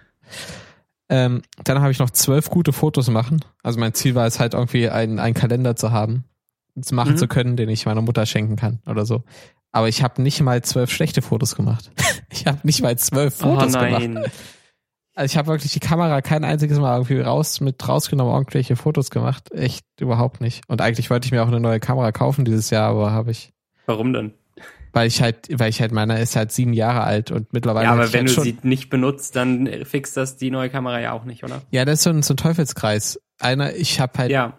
Ähm, 1.10 1.41
dann 1.63 1.81
habe 1.81 1.91
ich 1.91 1.98
noch 1.98 2.12
zwölf 2.12 2.51
gute 2.51 2.72
Fotos 2.72 3.10
machen. 3.10 3.43
Also 3.63 3.79
mein 3.79 3.96
Ziel 3.96 4.13
war 4.13 4.27
es 4.27 4.39
halt 4.39 4.53
irgendwie 4.53 4.91
einen, 4.91 5.17
einen 5.17 5.34
Kalender 5.34 5.75
zu 5.75 5.91
haben, 5.91 6.25
zu 6.79 6.93
machen 6.93 7.13
mhm. 7.13 7.17
zu 7.17 7.27
können, 7.27 7.58
den 7.58 7.67
ich 7.67 7.88
meiner 7.88 8.03
Mutter 8.03 8.27
schenken 8.27 8.58
kann 8.58 8.77
oder 8.86 9.03
so. 9.03 9.24
Aber 9.72 9.89
ich 9.89 10.03
habe 10.03 10.22
nicht 10.22 10.39
mal 10.41 10.62
zwölf 10.62 10.91
schlechte 10.91 11.24
Fotos 11.24 11.55
gemacht. 11.55 11.89
ich 12.29 12.46
habe 12.46 12.60
nicht 12.62 12.84
mal 12.84 12.96
zwölf 13.00 13.38
oh 13.41 13.55
Fotos 13.55 13.75
oh 13.75 13.79
gemacht. 13.79 14.31
Also 15.13 15.34
ich 15.34 15.38
habe 15.38 15.48
wirklich 15.48 15.74
die 15.74 15.80
Kamera 15.80 16.22
kein 16.22 16.44
einziges 16.44 16.80
Mal 16.80 16.96
irgendwie 16.96 17.20
raus 17.20 17.60
mit 17.60 17.88
rausgenommen, 17.88 18.34
irgendwelche 18.34 18.75
Fotos 18.75 19.10
gemacht. 19.10 19.51
Echt 19.51 19.86
überhaupt 20.00 20.39
nicht. 20.39 20.63
Und 20.68 20.82
eigentlich 20.82 21.10
wollte 21.10 21.25
ich 21.25 21.32
mir 21.32 21.44
auch 21.44 21.48
eine 21.48 21.60
neue 21.60 21.80
Kamera 21.80 22.12
kaufen 22.12 22.46
dieses 22.46 22.70
Jahr, 22.70 22.89
aber 22.89 23.12
habe 23.12 23.32
ich. 23.32 23.51
Warum 23.86 24.13
denn? 24.13 24.34
Weil 24.94 25.08
ich 25.08 25.22
halt, 25.22 25.48
weil 25.58 25.70
ich 25.70 25.82
halt 25.82 25.91
meiner 25.91 26.20
ist 26.20 26.36
halt 26.36 26.51
sieben 26.51 26.74
Jahre 26.74 27.03
alt 27.03 27.32
und 27.32 27.53
mittlerweile. 27.53 27.86
Ja, 27.86 27.94
aber 27.94 28.12
wenn 28.13 28.27
halt 28.27 28.38
du 28.38 28.41
sie 28.41 28.58
nicht 28.63 28.89
benutzt, 28.89 29.36
dann 29.36 29.70
fixt 29.86 30.18
das 30.18 30.38
die 30.38 30.51
neue 30.51 30.70
Kamera 30.70 31.00
ja 31.00 31.13
auch 31.13 31.24
nicht, 31.24 31.44
oder? 31.44 31.62
Ja, 31.72 31.86
das 31.86 32.00
ist 32.00 32.03
so 32.03 32.10
ein, 32.10 32.24
so 32.24 32.34
ein 32.34 32.38
Teufelskreis. 32.38 33.20
Einer, 33.39 33.74
ich 33.75 34.00
habe 34.00 34.18
halt 34.18 34.32
ja. 34.32 34.58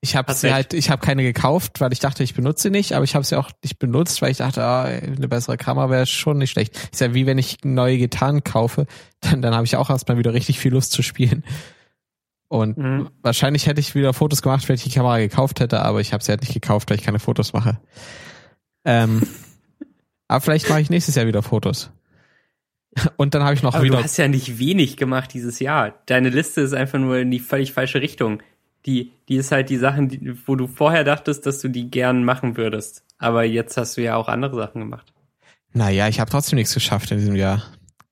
Ich 0.00 0.14
habe 0.14 0.32
sie 0.34 0.52
halt, 0.52 0.74
ich 0.74 0.90
habe 0.90 1.04
keine 1.04 1.22
gekauft, 1.22 1.80
weil 1.80 1.92
ich 1.92 1.98
dachte, 1.98 2.22
ich 2.22 2.34
benutze 2.34 2.64
sie 2.64 2.70
nicht, 2.70 2.92
aber 2.92 3.04
ich 3.04 3.14
habe 3.14 3.24
sie 3.24 3.36
auch 3.36 3.50
nicht 3.62 3.78
benutzt, 3.78 4.22
weil 4.22 4.30
ich 4.30 4.36
dachte, 4.36 4.62
ah, 4.62 4.84
eine 4.84 5.28
bessere 5.28 5.56
Kamera 5.56 5.90
wäre 5.90 6.06
schon 6.06 6.38
nicht 6.38 6.50
schlecht. 6.50 6.76
Ist 6.92 7.00
ja 7.00 7.14
wie 7.14 7.26
wenn 7.26 7.38
ich 7.38 7.58
neue 7.64 7.98
Gitarren 7.98 8.44
kaufe, 8.44 8.86
dann, 9.20 9.42
dann 9.42 9.54
habe 9.54 9.64
ich 9.64 9.76
auch 9.76 9.90
erstmal 9.90 10.18
wieder 10.18 10.32
richtig 10.32 10.58
viel 10.58 10.72
Lust 10.72 10.92
zu 10.92 11.02
spielen. 11.02 11.44
Und 12.48 12.78
mhm. 12.78 13.10
wahrscheinlich 13.22 13.66
hätte 13.66 13.80
ich 13.80 13.94
wieder 13.94 14.12
Fotos 14.12 14.42
gemacht, 14.42 14.68
wenn 14.68 14.76
ich 14.76 14.84
die 14.84 14.90
Kamera 14.90 15.18
gekauft 15.18 15.58
hätte, 15.58 15.82
aber 15.82 16.00
ich 16.00 16.12
habe 16.12 16.22
sie 16.22 16.30
halt 16.30 16.42
nicht 16.42 16.54
gekauft, 16.54 16.88
weil 16.90 16.98
ich 16.98 17.04
keine 17.04 17.18
Fotos 17.18 17.52
mache. 17.52 17.80
Ähm, 18.84 19.22
aber 20.28 20.40
vielleicht 20.40 20.68
mache 20.68 20.80
ich 20.80 20.90
nächstes 20.90 21.16
Jahr 21.16 21.26
wieder 21.26 21.42
Fotos. 21.42 21.90
Und 23.16 23.34
dann 23.34 23.42
habe 23.42 23.54
ich 23.54 23.62
noch 23.62 23.74
aber 23.74 23.84
wieder. 23.84 23.98
Du 23.98 24.04
hast 24.04 24.16
ja 24.16 24.28
nicht 24.28 24.58
wenig 24.58 24.96
gemacht 24.96 25.34
dieses 25.34 25.58
Jahr. 25.58 25.94
Deine 26.06 26.30
Liste 26.30 26.60
ist 26.60 26.72
einfach 26.72 26.98
nur 26.98 27.18
in 27.18 27.30
die 27.30 27.40
völlig 27.40 27.72
falsche 27.72 28.00
Richtung 28.00 28.42
die, 28.86 29.12
die 29.28 29.36
ist 29.36 29.52
halt 29.52 29.68
die 29.68 29.76
Sachen, 29.76 30.08
die, 30.08 30.36
wo 30.46 30.54
du 30.54 30.66
vorher 30.66 31.04
dachtest, 31.04 31.46
dass 31.46 31.60
du 31.60 31.68
die 31.68 31.90
gern 31.90 32.24
machen 32.24 32.56
würdest. 32.56 33.04
Aber 33.18 33.44
jetzt 33.44 33.76
hast 33.76 33.96
du 33.96 34.02
ja 34.02 34.16
auch 34.16 34.28
andere 34.28 34.56
Sachen 34.56 34.80
gemacht. 34.80 35.12
Naja, 35.72 36.08
ich 36.08 36.20
habe 36.20 36.30
trotzdem 36.30 36.56
nichts 36.56 36.74
geschafft 36.74 37.10
in 37.10 37.18
diesem 37.18 37.36
Jahr. 37.36 37.62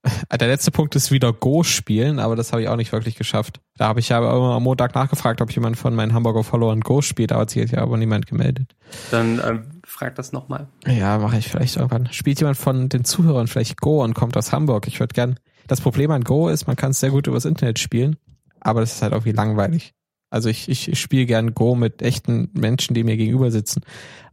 Der 0.39 0.47
letzte 0.47 0.71
Punkt 0.71 0.95
ist 0.95 1.11
wieder 1.11 1.33
Go 1.33 1.63
spielen, 1.63 2.19
aber 2.19 2.35
das 2.35 2.51
habe 2.51 2.61
ich 2.61 2.69
auch 2.69 2.75
nicht 2.75 2.91
wirklich 2.91 3.15
geschafft. 3.15 3.59
Da 3.77 3.87
habe 3.87 3.99
ich 3.99 4.09
ja 4.09 4.19
am 4.19 4.61
Montag 4.61 4.93
nachgefragt, 4.93 5.41
ob 5.41 5.51
jemand 5.51 5.77
von 5.77 5.95
meinen 5.95 6.13
Hamburger 6.13 6.43
Followern 6.43 6.81
Go 6.81 7.01
spielt, 7.01 7.31
aber 7.31 7.41
hat 7.41 7.49
sich 7.49 7.71
ja 7.71 7.79
aber 7.79 7.97
niemand 7.97 8.27
gemeldet. 8.27 8.75
Dann 9.09 9.41
ähm, 9.43 9.81
frag 9.83 10.13
das 10.15 10.31
nochmal. 10.31 10.67
Ja, 10.85 11.17
mache 11.17 11.37
ich 11.37 11.47
vielleicht 11.47 11.77
irgendwann. 11.77 12.11
Spielt 12.11 12.39
jemand 12.39 12.57
von 12.57 12.89
den 12.89 13.03
Zuhörern 13.03 13.47
vielleicht 13.47 13.81
Go 13.81 14.03
und 14.03 14.13
kommt 14.13 14.37
aus 14.37 14.51
Hamburg? 14.51 14.87
Ich 14.87 14.99
würde 14.99 15.13
gern. 15.13 15.39
Das 15.67 15.81
Problem 15.81 16.11
an 16.11 16.23
Go 16.23 16.49
ist, 16.49 16.67
man 16.67 16.75
kann 16.75 16.91
es 16.91 16.99
sehr 16.99 17.09
gut 17.09 17.25
übers 17.25 17.45
Internet 17.45 17.79
spielen, 17.79 18.17
aber 18.59 18.81
das 18.81 18.93
ist 18.93 19.01
halt 19.01 19.13
irgendwie 19.13 19.31
langweilig. 19.31 19.95
Also 20.29 20.49
ich, 20.49 20.67
ich 20.69 20.99
spiele 20.99 21.25
gern 21.25 21.53
Go 21.53 21.75
mit 21.75 22.01
echten 22.01 22.49
Menschen, 22.53 22.93
die 22.93 23.03
mir 23.03 23.17
gegenüber 23.17 23.51
sitzen. 23.51 23.81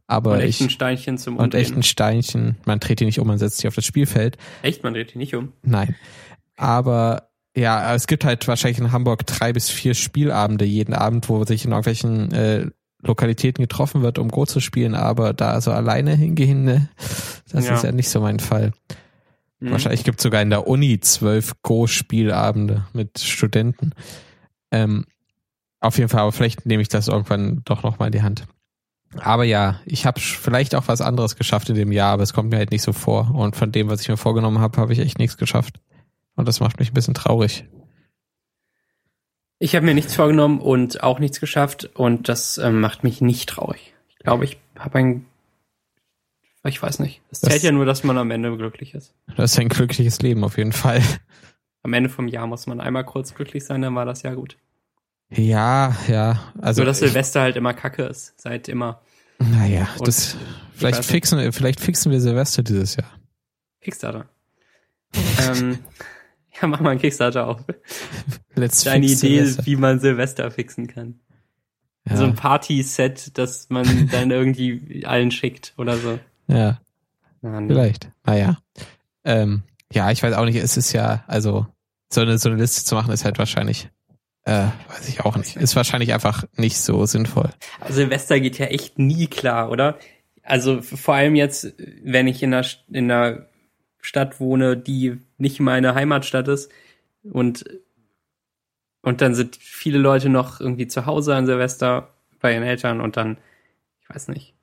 Aber 0.07 0.33
und 0.33 0.41
echten 0.41 0.67
ich, 0.67 0.73
Steinchen 0.73 1.19
zum 1.19 1.37
Und 1.37 1.45
Umdrehen. 1.45 1.63
echten 1.63 1.83
Steinchen. 1.83 2.57
Man 2.67 2.81
dreht 2.81 3.01
die 3.01 3.05
nicht 3.05 3.21
um, 3.21 3.27
man 3.27 3.39
setzt 3.39 3.59
sie 3.59 3.69
auf 3.69 3.75
das 3.75 3.87
Spielfeld. 3.87 4.37
Echt? 4.63 4.83
Man 4.83 4.95
dreht 4.95 5.15
die 5.15 5.19
nicht 5.19 5.35
um? 5.35 5.53
Nein. 5.63 5.95
Aber 6.57 7.31
ja, 7.57 7.95
es 7.95 8.07
gibt 8.07 8.25
halt 8.25 8.47
wahrscheinlich 8.49 8.79
in 8.79 8.93
Hamburg 8.93 9.27
drei 9.27 9.53
bis 9.53 9.71
vier 9.71 9.95
Spielabende 9.95 10.65
jeden 10.65 10.95
Abend, 10.95 11.29
wo 11.29 11.45
sich 11.45 11.65
in 11.65 11.71
irgendwelchen 11.71 12.33
äh, 12.33 12.67
Lokalitäten 13.03 13.63
getroffen 13.63 14.03
wird, 14.03 14.19
um 14.19 14.29
Go 14.29 14.47
zu 14.47 14.61
spielen, 14.61 14.95
aber 14.95 15.33
da 15.33 15.61
so 15.61 15.73
alleine 15.73 16.15
hingehen, 16.15 16.65
ne, 16.65 16.89
das 17.51 17.67
ja. 17.67 17.75
ist 17.75 17.85
ja 17.85 17.93
nicht 17.93 18.09
so 18.09 18.21
mein 18.21 18.39
Fall. 18.39 18.73
Mhm. 19.61 19.73
Wahrscheinlich 19.73 20.05
gibt 20.05 20.21
es 20.21 20.23
sogar 20.23 20.41
in 20.41 20.51
der 20.51 20.67
Uni 20.67 21.01
zwölf 21.01 21.55
Go-Spielabende 21.63 22.87
mit 22.93 23.19
Studenten. 23.19 23.93
Ähm, 24.71 25.05
auf 25.83 25.99
jeden 25.99 26.09
Fall, 26.09 26.21
aber 26.21 26.33
vielleicht 26.33 26.65
nehme 26.65 26.81
ich 26.81 26.89
das 26.89 27.09
irgendwann 27.09 27.63
doch 27.65 27.83
nochmal 27.83 28.09
in 28.09 28.13
die 28.13 28.23
Hand. 28.23 28.47
Aber 29.19 29.45
ja, 29.45 29.81
ich 29.85 30.07
habe 30.07 30.21
vielleicht 30.21 30.75
auch 30.75 30.89
was 30.89 31.01
anderes 31.01 31.37
geschafft 31.37 31.69
in 31.69 31.75
dem 31.75 31.93
Jahr, 31.93 32.13
aber 32.13 32.23
es 32.23 32.33
kommt 32.33 32.51
mir 32.51 32.57
halt 32.57 32.71
nicht 32.71 32.83
so 32.83 32.93
vor. 32.93 33.35
Und 33.35 33.57
von 33.57 33.71
dem, 33.71 33.91
was 33.91 34.01
ich 34.01 34.09
mir 34.09 34.17
vorgenommen 34.17 34.61
habe, 34.61 34.81
habe 34.81 34.93
ich 34.93 35.01
echt 35.01 35.19
nichts 35.19 35.37
geschafft. 35.37 35.81
Und 36.35 36.49
das 36.49 36.61
macht 36.61 36.79
mich 36.79 36.91
ein 36.91 36.95
bisschen 36.95 37.15
traurig. 37.15 37.67
Ich 39.59 39.77
habe 39.77 39.85
mir 39.85 39.95
nichts 39.95 40.15
vorgenommen 40.15 40.61
und 40.61 41.03
auch 41.03 41.19
nichts 41.19 41.41
geschafft 41.41 41.91
und 41.95 42.29
das 42.29 42.59
äh, 42.59 42.71
macht 42.71 43.05
mich 43.05 43.21
nicht 43.21 43.49
traurig. 43.49 43.95
Ich 44.09 44.19
glaube, 44.19 44.45
ich 44.45 44.59
habe 44.77 44.99
ein, 44.99 45.27
ich 46.65 46.83
weiß 46.83 46.99
nicht. 46.99 47.21
Es 47.31 47.43
zählt 47.43 47.63
ja 47.63 47.71
nur, 47.71 47.85
dass 47.85 48.03
man 48.03 48.19
am 48.19 48.31
Ende 48.33 48.57
glücklich 48.57 48.95
ist. 48.95 49.15
Das 49.37 49.53
ist 49.53 49.61
ein 49.61 49.69
glückliches 49.69 50.21
Leben 50.21 50.43
auf 50.43 50.59
jeden 50.59 50.73
Fall. 50.73 51.03
Am 51.85 51.93
Ende 51.93 52.09
vom 52.09 52.27
Jahr 52.29 52.47
muss 52.47 52.67
man 52.67 52.81
einmal 52.81 53.05
kurz 53.05 53.35
glücklich 53.35 53.65
sein, 53.65 53.83
dann 53.83 53.95
war 53.95 54.05
das 54.05 54.23
Jahr 54.23 54.35
gut. 54.35 54.57
Ja, 55.35 55.97
ja. 56.09 56.41
Also 56.61 56.83
Nur, 56.83 56.87
dass 56.87 56.99
Silvester 56.99 57.41
halt 57.41 57.57
immer 57.57 57.75
kacke 57.75 58.03
ist. 58.05 58.39
Seit 58.41 58.69
immer. 58.69 59.01
Naja, 59.39 59.89
Und 59.99 60.07
das, 60.07 60.37
vielleicht 60.75 61.05
fixen, 61.05 61.39
wir, 61.39 61.53
vielleicht 61.53 61.81
fixen 61.81 62.13
wir 62.13 62.21
Silvester 62.21 62.63
dieses 62.63 62.97
Jahr. 62.97 63.11
Kickstarter. 63.81 64.27
ähm, 65.15 65.79
ja, 66.61 66.69
mach 66.69 66.81
mal 66.81 66.91
einen 66.91 67.01
Kickstarter 67.01 67.47
auf. 67.47 67.61
Let's 68.55 68.85
Deine 68.85 69.07
Idee, 69.07 69.15
Silvester. 69.15 69.67
wie 69.67 69.77
man 69.77 70.01
Silvester 70.01 70.51
fixen 70.51 70.87
kann. 70.87 71.21
Ja. 72.09 72.17
So 72.17 72.25
ein 72.25 72.35
Party-Set, 72.35 73.39
das 73.39 73.69
man 73.71 74.09
dann 74.13 74.31
irgendwie 74.31 75.05
allen 75.07 75.31
schickt 75.31 75.75
oder 75.79 75.97
so. 75.97 76.19
Ja. 76.47 76.81
ja 77.43 77.61
Vielleicht. 77.67 78.11
Naja. 78.25 78.59
Ähm, 79.25 79.63
ja, 79.93 80.11
ich 80.11 80.23
weiß 80.23 80.35
auch 80.35 80.45
nicht, 80.45 80.57
es 80.57 80.77
ist 80.77 80.93
ja, 80.93 81.25
also, 81.27 81.67
so 82.11 82.21
eine, 82.21 82.39
so 82.39 82.49
eine 82.51 82.59
Liste 82.59 82.85
zu 82.85 82.95
machen, 82.95 83.13
ist 83.13 83.25
halt 83.25 83.39
wahrscheinlich 83.39 83.89
äh, 84.45 84.67
weiß 84.89 85.09
ich 85.09 85.21
auch 85.21 85.37
nicht. 85.37 85.57
Ist 85.57 85.77
wahrscheinlich 85.77 86.13
einfach 86.13 86.45
nicht 86.57 86.79
so 86.79 87.07
sinnvoll. 87.07 87.51
Also 87.81 87.95
Silvester 87.95 88.41
geht 88.41 88.59
ja 88.59 88.67
echt 88.67 88.99
nie 88.99 89.27
klar, 89.27 89.71
oder? 89.71 89.99
Also 90.43 90.83
vor 90.83 91.15
allem 91.15 91.37
jetzt, 91.37 91.75
wenn 92.03 92.27
ich 92.27 92.43
in 92.43 92.53
einer, 92.53 92.67
in 92.91 93.11
einer 93.11 93.47
Stadt 94.01 94.41
wohne, 94.41 94.77
die 94.77 95.19
nicht 95.39 95.61
meine 95.61 95.95
Heimatstadt 95.95 96.49
ist 96.49 96.71
und 97.23 97.65
und 99.03 99.21
dann 99.21 99.35
sind 99.35 99.57
viele 99.57 99.99
Leute 99.99 100.29
noch 100.29 100.61
irgendwie 100.61 100.87
zu 100.87 101.07
Hause 101.07 101.35
an 101.35 101.47
Silvester 101.47 102.11
bei 102.41 102.55
ihren 102.55 102.63
Eltern 102.63 103.01
und 103.01 103.17
dann, 103.17 103.37
ich 104.01 104.09
weiß 104.09 104.29
nicht. 104.29 104.55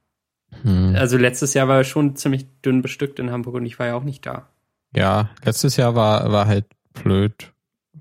Hm. 0.62 0.96
Also 0.96 1.18
letztes 1.18 1.54
Jahr 1.54 1.68
war 1.68 1.84
schon 1.84 2.16
ziemlich 2.16 2.48
dünn 2.62 2.82
bestückt 2.82 3.20
in 3.20 3.32
Hamburg 3.32 3.56
und 3.56 3.66
ich 3.66 3.78
war 3.80 3.88
ja 3.88 3.96
auch 3.96 4.04
nicht 4.04 4.26
da. 4.26 4.48
Ja, 4.96 5.30
letztes 5.44 5.76
Jahr 5.76 5.94
war, 5.96 6.32
war 6.32 6.48
halt 6.48 6.66
blöd 6.94 7.52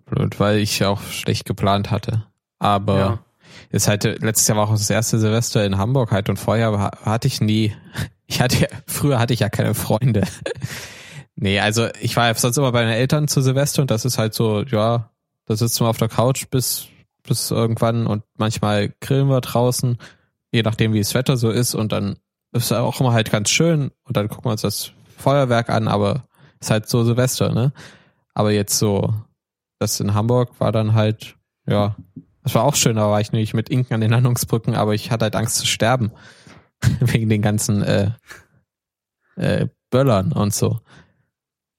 blöd, 0.07 0.41
weil 0.41 0.59
ich 0.59 0.85
auch 0.85 1.01
schlecht 1.03 1.45
geplant 1.45 1.91
hatte. 1.91 2.25
Aber 2.59 3.21
ist 3.71 3.89
halt, 3.89 4.05
letztes 4.05 4.49
Jahr 4.49 4.59
war 4.59 4.69
auch 4.69 4.73
das 4.73 4.91
erste 4.91 5.19
Silvester 5.19 5.65
in 5.65 5.79
Hamburg 5.79 6.11
halt 6.11 6.29
und 6.29 6.39
vorher 6.39 6.91
hatte 7.05 7.29
ich 7.29 7.41
nie, 7.41 7.75
ich 8.27 8.41
hatte 8.41 8.63
ja, 8.63 8.69
früher 8.87 9.19
hatte 9.19 9.35
ich 9.35 9.41
ja 9.41 9.49
keine 9.49 9.75
Freunde. 9.75 10.23
nee, 11.37 11.61
also 11.61 11.89
ich 12.01 12.17
war 12.17 12.27
ja 12.27 12.35
sonst 12.35 12.57
immer 12.57 12.73
bei 12.73 12.85
meinen 12.85 12.95
Eltern 12.95 13.29
zu 13.29 13.41
Silvester 13.41 13.83
und 13.83 13.91
das 13.91 14.05
ist 14.05 14.19
halt 14.19 14.35
so, 14.35 14.63
ja, 14.63 15.11
da 15.47 15.57
sitzen 15.57 15.85
wir 15.85 15.91
auf 15.91 15.99
der 15.99 16.09
Couch 16.09 16.47
bis, 16.51 16.89
bis 17.23 17.51
irgendwann 17.51 18.07
und 18.07 18.23
manchmal 18.37 18.93
grillen 19.01 19.29
wir 19.29 19.41
draußen, 19.41 19.99
je 20.53 20.63
nachdem 20.63 20.93
wie 20.93 21.01
das 21.01 21.15
Wetter 21.15 21.37
so 21.37 21.51
ist 21.51 21.75
und 21.75 21.93
dann 21.93 22.17
ist 22.53 22.73
auch 22.73 23.01
immer 23.01 23.13
halt 23.13 23.31
ganz 23.31 23.51
schön 23.51 23.91
und 24.05 24.17
dann 24.17 24.29
gucken 24.29 24.47
wir 24.47 24.53
uns 24.53 24.63
das 24.63 24.93
Feuerwerk 25.17 25.69
an, 25.69 25.89
aber 25.89 26.25
ist 26.61 26.71
halt 26.71 26.89
so 26.89 27.05
Silvester, 27.05 27.53
ne? 27.53 27.73
Aber 28.35 28.53
jetzt 28.53 28.79
so, 28.79 29.15
das 29.79 30.01
in 30.01 30.15
Hamburg 30.15 30.61
war 30.61 30.73
dann 30.73 30.95
halt, 30.95 31.37
ja, 31.67 31.97
das 32.43 32.55
war 32.55 32.65
auch 32.65 32.75
schön, 32.75 32.97
da 32.97 33.11
war 33.11 33.21
ich 33.21 33.33
nämlich 33.33 33.55
mit 33.55 33.69
Inken 33.69 33.95
an 33.95 34.01
den 34.01 34.11
Landungsbrücken, 34.11 34.75
aber 34.75 34.95
ich 34.95 35.11
hatte 35.11 35.25
halt 35.25 35.37
Angst 35.37 35.57
zu 35.57 35.67
sterben. 35.67 36.13
Wegen 37.01 37.29
den 37.29 37.43
ganzen 37.43 37.83
äh, 37.83 38.13
äh, 39.37 39.67
Böllern 39.91 40.33
und 40.33 40.55
so. 40.55 40.81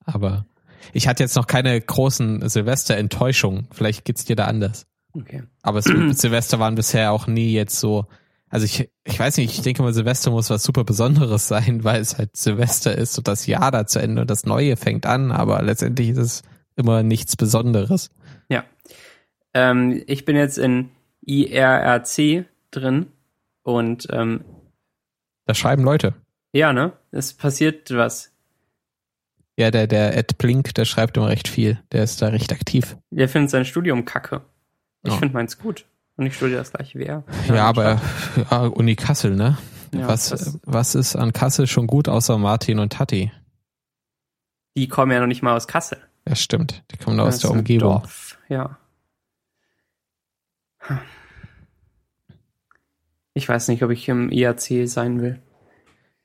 Aber 0.06 0.46
ich 0.94 1.08
hatte 1.08 1.24
jetzt 1.24 1.36
noch 1.36 1.48
keine 1.48 1.80
großen 1.80 2.48
Silvester-Enttäuschungen. 2.48 3.68
Vielleicht 3.72 4.06
geht's 4.06 4.26
dir 4.26 4.36
da 4.36 4.46
anders. 4.46 4.88
Okay. 5.14 5.44
Aber 5.62 5.82
Silvester 5.82 6.60
waren 6.60 6.76
bisher 6.76 7.12
auch 7.12 7.28
nie 7.28 7.54
jetzt 7.54 7.80
so. 7.80 8.06
Also 8.50 8.66
ich, 8.66 8.90
ich 9.04 9.20
weiß 9.20 9.38
nicht, 9.38 9.54
ich 9.54 9.62
denke 9.62 9.84
mal, 9.84 9.94
Silvester 9.94 10.32
muss 10.32 10.50
was 10.50 10.64
super 10.64 10.84
Besonderes 10.84 11.48
sein, 11.48 11.84
weil 11.84 12.02
es 12.02 12.18
halt 12.18 12.36
Silvester 12.36 12.98
ist 12.98 13.18
und 13.18 13.28
das 13.28 13.46
Jahr 13.46 13.72
da 13.72 13.86
zu 13.86 14.00
Ende 14.00 14.22
und 14.22 14.30
das 14.30 14.46
Neue 14.46 14.76
fängt 14.76 15.06
an, 15.06 15.32
aber 15.32 15.62
letztendlich 15.62 16.10
ist 16.10 16.18
es 16.18 16.42
immer 16.80 17.04
nichts 17.04 17.36
Besonderes. 17.36 18.10
Ja. 18.50 18.64
Ähm, 19.54 20.04
ich 20.08 20.26
bin 20.26 20.36
jetzt 20.36 20.58
in 20.58 20.90
IRRC 21.26 22.46
drin 22.72 23.08
und 23.64 24.08
ähm, 24.12 24.44
da 25.46 25.56
schreiben 25.56 25.84
Leute. 25.84 26.14
Ja, 26.54 26.74
ne? 26.74 26.94
Es 27.12 27.34
passiert 27.34 27.90
was. 27.92 28.32
Ja, 29.58 29.72
der, 29.72 29.88
der 29.88 30.16
Ed 30.16 30.38
Blink, 30.38 30.74
der 30.76 30.86
schreibt 30.86 31.18
immer 31.18 31.30
recht 31.30 31.48
viel. 31.48 31.80
Der 31.92 32.04
ist 32.04 32.22
da 32.22 32.28
recht 32.28 32.52
aktiv. 32.52 32.98
Der 33.10 33.28
findet 33.28 33.50
sein 33.50 33.66
Studium 33.66 34.06
kacke. 34.06 34.42
Ich 35.04 35.14
oh. 35.14 35.18
finde 35.18 35.34
meins 35.34 35.58
gut. 35.58 35.86
Und 36.18 36.26
ich 36.26 36.36
studiere 36.36 36.60
das 36.60 36.72
gleiche 36.72 37.00
wie 37.00 37.06
er. 37.06 37.24
Ja, 37.48 37.66
aber 37.66 38.02
ja, 38.52 38.68
Uni 38.68 38.96
Kassel, 38.96 39.36
ne? 39.36 39.58
Ja, 39.94 40.08
was, 40.08 40.60
was 40.66 40.96
ist 40.96 41.16
an 41.16 41.34
Kassel 41.34 41.66
schon 41.66 41.88
gut 41.88 42.08
außer 42.08 42.38
Martin 42.38 42.80
und 42.80 42.94
Tati? 42.94 43.32
Die 44.78 44.88
kommen 44.88 45.12
ja 45.12 45.20
noch 45.20 45.28
nicht 45.28 45.42
mal 45.42 45.56
aus 45.56 45.68
Kassel. 45.68 45.98
Ja, 46.28 46.36
stimmt. 46.36 46.84
Die 46.92 46.98
kommen 46.98 47.20
aus 47.20 47.40
der 47.40 47.52
Umgebung. 47.52 48.02
Dorf. 48.02 48.38
Ja. 48.50 48.78
Ich 53.34 53.48
weiß 53.48 53.68
nicht, 53.70 53.84
ob 53.84 53.92
ich 53.92 54.08
im 54.10 54.32
IAC 54.32 54.88
sein 54.88 55.22
will. 55.22 55.42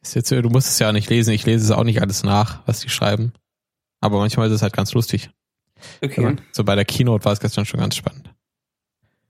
Jetzt, 0.04 0.30
du 0.30 0.50
musst 0.50 0.68
es 0.68 0.78
ja 0.78 0.92
nicht 0.92 1.08
lesen. 1.08 1.32
Ich 1.32 1.46
lese 1.46 1.64
es 1.64 1.70
auch 1.70 1.84
nicht 1.84 2.02
alles 2.02 2.22
nach, 2.24 2.66
was 2.66 2.80
die 2.80 2.90
schreiben. 2.90 3.32
Aber 4.00 4.18
manchmal 4.18 4.48
ist 4.48 4.54
es 4.54 4.62
halt 4.62 4.74
ganz 4.74 4.92
lustig. 4.92 5.30
Okay. 6.02 6.36
So 6.52 6.64
bei 6.64 6.74
der 6.74 6.84
Keynote 6.84 7.24
war 7.24 7.32
es 7.32 7.40
gestern 7.40 7.64
schon 7.64 7.80
ganz 7.80 7.96
spannend. 7.96 8.34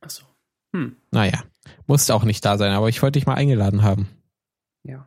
Ach 0.00 0.10
so. 0.10 0.24
Hm. 0.72 0.96
Naja, 1.10 1.44
musste 1.86 2.14
auch 2.14 2.24
nicht 2.24 2.44
da 2.44 2.58
sein, 2.58 2.72
aber 2.72 2.88
ich 2.88 3.02
wollte 3.02 3.18
dich 3.18 3.26
mal 3.26 3.34
eingeladen 3.34 3.82
haben. 3.82 4.08
Ja. 4.82 5.06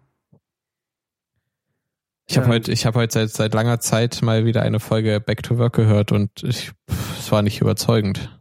Ich 2.29 2.37
habe 2.37 2.47
heute, 2.47 2.71
ich 2.73 2.85
habe 2.85 2.99
heute 2.99 3.13
seit, 3.13 3.29
seit 3.29 3.53
langer 3.53 3.79
Zeit 3.79 4.21
mal 4.21 4.43
wieder 4.43 4.61
eine 4.61 4.81
Folge 4.81 5.21
Back 5.21 5.43
to 5.43 5.57
Work 5.57 5.75
gehört 5.75 6.11
und 6.11 6.43
ich, 6.43 6.71
es 7.17 7.31
war 7.31 7.41
nicht 7.41 7.61
überzeugend. 7.61 8.37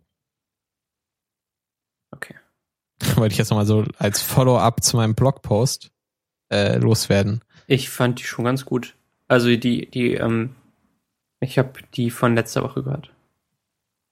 Okay. 2.10 2.34
Wollte 3.14 3.32
ich 3.32 3.38
jetzt 3.38 3.50
nochmal 3.50 3.66
so 3.66 3.84
als 3.98 4.22
Follow-up 4.22 4.82
zu 4.82 4.96
meinem 4.96 5.14
Blogpost 5.14 5.92
äh, 6.50 6.78
loswerden. 6.78 7.42
Ich 7.68 7.88
fand 7.88 8.18
die 8.18 8.24
schon 8.24 8.44
ganz 8.44 8.64
gut. 8.64 8.96
Also 9.28 9.54
die, 9.54 9.88
die, 9.88 10.14
ähm, 10.14 10.56
ich 11.38 11.58
habe 11.58 11.72
die 11.94 12.10
von 12.10 12.34
letzter 12.34 12.64
Woche 12.64 12.82
gehört. 12.82 13.12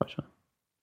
Heute. 0.03 0.25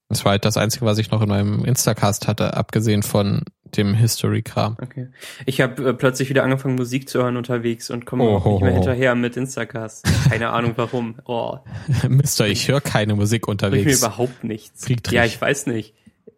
Das 0.10 0.25
war 0.25 0.32
halt 0.32 0.43
das 0.43 0.58
Einzige, 0.58 0.86
was 0.86 0.97
ich 0.97 1.12
noch 1.12 1.21
in 1.21 1.30
meinem 1.30 1.63
Instacast 1.63 2.27
hatte, 2.27 2.56
abgesehen 2.56 3.04
von 3.04 3.43
dem 3.77 3.93
History-Kram. 3.93 4.77
Okay. 4.81 5.07
Ich 5.45 5.62
habe 5.62 5.89
äh, 5.89 5.93
plötzlich 5.93 6.29
wieder 6.29 6.43
angefangen, 6.43 6.75
Musik 6.75 7.10
zu 7.10 7.19
hören 7.19 7.38
unterwegs 7.38 7.89
und 7.89 8.05
komme 8.05 8.23
oh, 8.23 8.53
nicht 8.53 8.62
mehr 8.62 8.73
hinterher 8.73 9.15
mit 9.15 9.38
Instacast. 9.38 10.05
Keine 10.29 10.49
Ahnung 10.51 10.73
warum. 10.75 11.15
Oh. 11.25 11.57
Mister, 12.10 12.47
ich 12.47 12.67
höre 12.67 12.81
keine 12.81 13.15
Musik 13.15 13.47
unterwegs. 13.47 13.81
Ich 13.81 14.01
mir 14.01 14.07
überhaupt 14.07 14.43
nichts. 14.43 14.86
Friedrich. 14.86 15.13
Ja, 15.13 15.25
ich 15.25 15.39
weiß 15.39 15.67
nicht. 15.67 15.93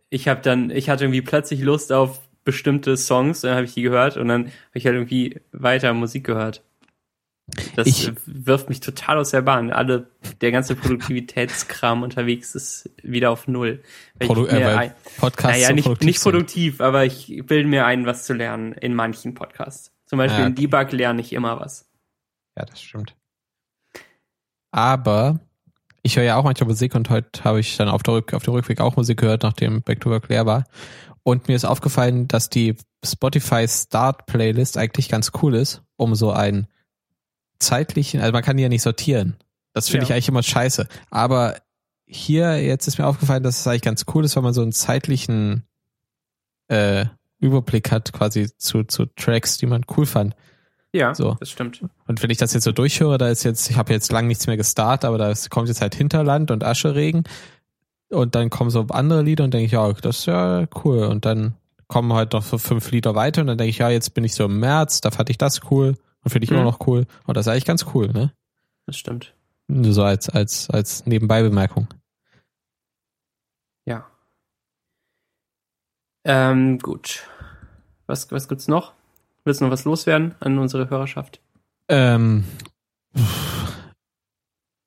Ich 0.09 0.27
habe 0.27 0.41
dann, 0.41 0.69
ich 0.69 0.89
hatte 0.89 1.05
irgendwie 1.05 1.21
plötzlich 1.21 1.61
Lust 1.61 1.91
auf 1.91 2.21
bestimmte 2.45 2.97
Songs, 2.97 3.41
dann 3.41 3.55
habe 3.55 3.65
ich 3.65 3.73
die 3.73 3.81
gehört 3.81 4.17
und 4.17 4.27
dann 4.27 4.45
habe 4.45 4.51
ich 4.73 4.85
halt 4.85 4.95
irgendwie 4.95 5.41
weiter 5.51 5.93
Musik 5.93 6.25
gehört. 6.25 6.63
Das 7.75 7.87
ich, 7.87 8.11
wirft 8.25 8.69
mich 8.69 8.79
total 8.79 9.17
aus 9.17 9.31
der 9.31 9.41
Bahn. 9.41 9.71
Alle, 9.71 10.07
der 10.41 10.51
ganze 10.51 10.75
Produktivitätskram 10.75 12.01
unterwegs 12.01 12.55
ist 12.55 12.89
wieder 13.03 13.31
auf 13.31 13.47
Null. 13.47 13.83
Produ 14.19 14.45
äh, 14.47 14.63
ein, 14.63 14.93
Podcasts 15.17 15.57
naja, 15.57 15.73
nicht, 15.73 15.83
produktiv, 15.83 16.05
nicht 16.05 16.21
produktiv, 16.21 16.81
aber 16.81 17.05
ich 17.05 17.43
bilde 17.45 17.67
mir 17.67 17.85
ein, 17.85 18.05
was 18.05 18.25
zu 18.25 18.33
lernen 18.33 18.71
in 18.73 18.95
manchen 18.95 19.33
Podcasts. 19.33 19.91
Zum 20.05 20.17
Beispiel 20.17 20.39
ja, 20.39 20.47
okay. 20.47 20.61
in 20.63 20.71
Debug 20.71 20.91
lerne 20.93 21.21
ich 21.21 21.33
immer 21.33 21.59
was. 21.59 21.89
Ja, 22.57 22.65
das 22.65 22.81
stimmt. 22.81 23.15
Aber 24.71 25.39
ich 26.01 26.15
höre 26.15 26.23
ja 26.23 26.37
auch 26.37 26.43
manchmal 26.43 26.69
Musik 26.69 26.95
und 26.95 27.09
heute 27.09 27.43
habe 27.43 27.59
ich 27.59 27.75
dann 27.77 27.89
auf, 27.89 28.03
der 28.03 28.15
Rück, 28.15 28.33
auf 28.33 28.43
dem 28.43 28.53
Rückweg 28.53 28.79
auch 28.79 28.95
Musik 28.95 29.19
gehört, 29.19 29.43
nachdem 29.43 29.81
Back 29.81 29.99
to 30.01 30.09
Work 30.09 30.29
leer 30.29 30.45
war. 30.45 30.63
Und 31.23 31.47
mir 31.47 31.55
ist 31.55 31.65
aufgefallen, 31.65 32.27
dass 32.27 32.49
die 32.49 32.75
Spotify 33.03 33.67
Start 33.67 34.25
Playlist 34.25 34.77
eigentlich 34.77 35.09
ganz 35.09 35.31
cool 35.41 35.55
ist, 35.55 35.81
um 35.97 36.15
so 36.15 36.31
ein 36.31 36.67
zeitlichen, 37.59 38.21
also 38.21 38.31
man 38.31 38.43
kann 38.43 38.57
die 38.57 38.63
ja 38.63 38.69
nicht 38.69 38.81
sortieren. 38.81 39.35
Das 39.73 39.89
finde 39.89 40.03
ja. 40.03 40.09
ich 40.09 40.13
eigentlich 40.13 40.29
immer 40.29 40.43
scheiße. 40.43 40.87
Aber 41.09 41.55
hier, 42.05 42.63
jetzt 42.63 42.87
ist 42.87 42.99
mir 42.99 43.07
aufgefallen, 43.07 43.43
dass 43.43 43.59
es 43.59 43.67
eigentlich 43.67 43.81
ganz 43.81 44.05
cool 44.13 44.23
ist, 44.23 44.35
weil 44.35 44.43
man 44.43 44.53
so 44.53 44.61
einen 44.61 44.71
zeitlichen 44.71 45.63
äh, 46.67 47.05
Überblick 47.39 47.91
hat, 47.91 48.13
quasi 48.13 48.49
zu, 48.57 48.83
zu 48.83 49.05
Tracks, 49.15 49.57
die 49.57 49.65
man 49.65 49.83
cool 49.97 50.05
fand. 50.05 50.35
Ja, 50.93 51.15
so. 51.15 51.35
das 51.39 51.49
stimmt. 51.49 51.83
Und 52.07 52.21
wenn 52.21 52.29
ich 52.29 52.37
das 52.37 52.53
jetzt 52.53 52.63
so 52.63 52.71
durchhöre, 52.71 53.17
da 53.17 53.29
ist 53.29 53.43
jetzt, 53.43 53.69
ich 53.69 53.77
habe 53.77 53.91
jetzt 53.91 54.11
lang 54.11 54.27
nichts 54.27 54.45
mehr 54.45 54.57
gestartet, 54.57 55.05
aber 55.05 55.17
da 55.17 55.33
kommt 55.49 55.67
jetzt 55.67 55.81
halt 55.81 55.95
Hinterland 55.95 56.51
und 56.51 56.63
Ascheregen 56.63 57.23
und 58.09 58.35
dann 58.35 58.51
kommen 58.51 58.69
so 58.69 58.85
andere 58.89 59.23
Lieder 59.23 59.43
und 59.43 59.53
denke 59.55 59.65
ich, 59.65 59.71
ja, 59.71 59.91
das 59.93 60.19
ist 60.19 60.25
ja 60.27 60.67
cool. 60.83 61.05
Und 61.05 61.25
dann 61.25 61.55
kommen 61.87 62.13
halt 62.13 62.33
noch 62.33 62.43
so 62.43 62.59
fünf 62.59 62.91
Lieder 62.91 63.15
weiter 63.15 63.41
und 63.41 63.47
dann 63.47 63.57
denke 63.57 63.71
ich, 63.71 63.79
ja, 63.79 63.89
jetzt 63.89 64.13
bin 64.13 64.23
ich 64.23 64.35
so 64.35 64.45
im 64.45 64.59
März, 64.59 65.01
da 65.01 65.09
fand 65.09 65.31
ich 65.31 65.39
das 65.39 65.61
cool 65.71 65.95
und 66.23 66.31
finde 66.31 66.45
ich 66.45 66.51
mhm. 66.51 66.57
immer 66.57 66.65
noch 66.65 66.87
cool. 66.87 67.05
Und 67.25 67.37
das 67.37 67.47
ist 67.47 67.51
eigentlich 67.51 67.65
ganz 67.65 67.85
cool, 67.93 68.07
ne? 68.07 68.33
Das 68.85 68.97
stimmt. 68.97 69.33
So 69.67 70.03
als, 70.03 70.29
als, 70.29 70.69
als 70.69 71.05
Nebenbeibemerkung. 71.05 71.87
Ja. 73.85 74.05
Ähm, 76.25 76.79
gut. 76.79 77.23
Was, 78.07 78.31
was 78.31 78.47
gibt's 78.47 78.67
noch? 78.67 78.93
Willst 79.45 79.61
du 79.61 79.65
noch 79.65 79.71
was 79.71 79.85
loswerden 79.85 80.35
an 80.39 80.57
unsere 80.57 80.89
Hörerschaft? 80.89 81.41
Ähm, 81.89 82.45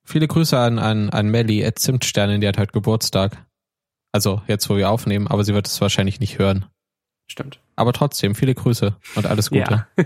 viele 0.03 0.27
Grüße 0.27 0.57
an, 0.57 0.79
an, 0.79 1.09
an 1.09 1.27
Melly, 1.27 1.61
Ed 1.61 1.77
Zimtsternin, 1.77 2.41
die 2.41 2.47
hat 2.47 2.57
heute 2.57 2.71
Geburtstag. 2.71 3.45
Also 4.11 4.41
jetzt, 4.47 4.69
wo 4.69 4.77
wir 4.77 4.89
aufnehmen, 4.89 5.27
aber 5.27 5.43
sie 5.43 5.53
wird 5.53 5.67
es 5.67 5.79
wahrscheinlich 5.81 6.19
nicht 6.19 6.39
hören. 6.39 6.65
Stimmt. 7.27 7.59
Aber 7.75 7.93
trotzdem, 7.93 8.33
viele 8.33 8.55
Grüße 8.55 8.95
und 9.15 9.25
alles 9.27 9.49
Gute. 9.49 9.85
Ja. 9.97 10.05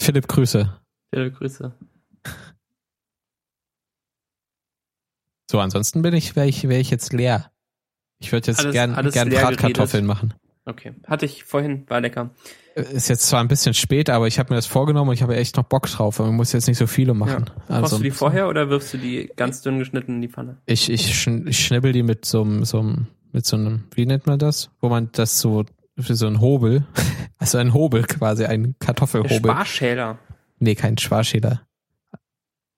Philipp, 0.00 0.28
Grüße. 0.28 0.74
Philipp, 1.14 1.36
Grüße. 1.36 1.72
So, 5.50 5.60
ansonsten 5.60 6.02
bin 6.02 6.14
ich, 6.14 6.36
wäre 6.36 6.48
ich, 6.48 6.68
wäre 6.68 6.80
ich 6.80 6.90
jetzt 6.90 7.12
leer. 7.12 7.50
Ich 8.18 8.32
würde 8.32 8.48
jetzt 8.48 8.60
alles, 8.60 8.72
gern, 8.72 8.94
alles 8.94 9.14
gern 9.14 9.28
Bratkartoffeln 9.28 10.06
machen. 10.06 10.34
Okay. 10.64 10.92
Hatte 11.06 11.26
ich 11.26 11.44
vorhin, 11.44 11.84
war 11.88 12.00
lecker. 12.00 12.30
Ist 12.74 13.08
jetzt 13.08 13.26
zwar 13.28 13.40
ein 13.40 13.48
bisschen 13.48 13.74
spät, 13.74 14.10
aber 14.10 14.26
ich 14.26 14.38
habe 14.38 14.52
mir 14.52 14.56
das 14.56 14.66
vorgenommen 14.66 15.10
und 15.10 15.14
ich 15.14 15.22
habe 15.22 15.36
echt 15.36 15.56
noch 15.56 15.64
Bock 15.64 15.88
drauf. 15.88 16.20
Aber 16.20 16.28
man 16.28 16.36
muss 16.36 16.52
jetzt 16.52 16.68
nicht 16.68 16.78
so 16.78 16.86
viele 16.86 17.14
machen. 17.14 17.46
Ja. 17.68 17.76
Also, 17.76 17.96
du 17.96 18.04
die 18.04 18.10
vorher 18.10 18.48
oder 18.48 18.70
wirfst 18.70 18.94
du 18.94 18.98
die 18.98 19.30
ganz 19.36 19.62
dünn 19.62 19.78
geschnitten 19.78 20.16
in 20.16 20.22
die 20.22 20.28
Pfanne? 20.28 20.58
Ich, 20.66 20.88
ich, 20.88 21.18
schn 21.18 21.46
ich 21.46 21.64
schnibbel 21.64 21.92
die 21.92 22.02
mit 22.02 22.24
so 22.24 22.42
einem, 22.42 22.64
so 22.64 22.78
einem, 22.78 23.08
mit 23.32 23.44
so 23.44 23.56
einem, 23.56 23.84
wie 23.94 24.06
nennt 24.06 24.26
man 24.26 24.38
das? 24.38 24.70
Wo 24.80 24.88
man 24.88 25.10
das 25.12 25.40
so 25.40 25.64
für 26.02 26.14
so 26.14 26.26
ein 26.26 26.40
Hobel. 26.40 26.84
Also 27.42 27.56
ein 27.56 27.72
Hobel 27.72 28.02
quasi, 28.02 28.44
ein 28.44 28.74
Kartoffelhobel. 28.80 29.38
Sparschäler. 29.38 30.18
Nee, 30.58 30.74
kein 30.74 30.98
Sparschäler. 30.98 31.62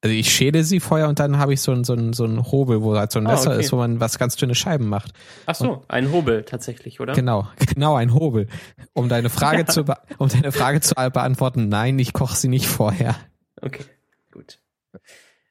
Also 0.04 0.16
ich 0.16 0.32
schäle 0.32 0.64
sie 0.64 0.80
vorher 0.80 1.08
und 1.08 1.20
dann 1.20 1.38
habe 1.38 1.52
ich 1.54 1.61
so 1.61 1.70
ein, 1.70 1.85
so 1.85 1.94
ein, 1.94 2.12
so 2.12 2.24
ein 2.24 2.42
Hobel, 2.50 2.82
wo 2.82 2.96
halt 2.96 3.12
so 3.12 3.20
ein 3.20 3.26
ah, 3.28 3.32
Messer 3.32 3.50
ah, 3.50 3.54
okay. 3.54 3.64
ist, 3.64 3.72
wo 3.72 3.76
man 3.76 4.00
was 4.00 4.18
ganz 4.18 4.35
dünne 4.35 4.56
Scheiben 4.56 4.88
macht. 4.88 5.12
Ach 5.46 5.54
so, 5.54 5.72
und 5.74 5.90
ein 5.90 6.11
Hobel 6.11 6.42
tatsächlich, 6.42 6.98
oder? 6.98 7.12
Genau, 7.12 7.48
genau 7.74 7.94
ein 7.94 8.12
Hobel. 8.12 8.48
Um 8.92 9.08
deine 9.08 9.30
Frage 9.30 9.58
ja. 9.58 9.66
zu 9.66 9.85
um 10.18 10.28
deine 10.28 10.50
Frage 10.50 10.80
zu 10.80 10.94
beantworten, 10.94 11.68
nein, 11.68 11.98
ich 12.00 12.12
koche 12.12 12.37
sie 12.37 12.48
nicht 12.48 12.66
vorher. 12.66 13.16
Okay, 13.61 13.85
gut. 14.32 14.58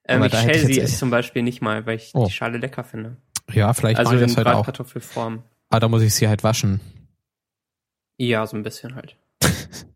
Ähm, 0.05 0.23
ich 0.23 0.34
schäle 0.34 0.65
sie 0.65 0.86
zum 0.86 1.10
Beispiel 1.10 1.43
nicht 1.43 1.62
mal, 1.62 1.86
weil 1.86 1.95
ich 1.95 2.12
oh. 2.13 2.25
die 2.25 2.31
Schale 2.31 2.57
lecker 2.57 2.84
finde. 2.84 3.17
Ja, 3.53 3.73
vielleicht 3.73 3.99
also 3.99 4.12
mache 4.12 4.23
ich 4.23 4.31
das 4.31 4.38
heute 4.38 4.55
auch. 4.55 4.65
Kartoffelform. 4.65 5.43
Aber 5.69 5.79
da 5.79 5.88
muss 5.88 6.01
ich 6.01 6.13
sie 6.13 6.27
halt 6.27 6.43
waschen. 6.43 6.81
Ja, 8.21 8.45
so 8.45 8.55
ein 8.55 8.62
bisschen 8.62 8.93
halt. 8.93 9.17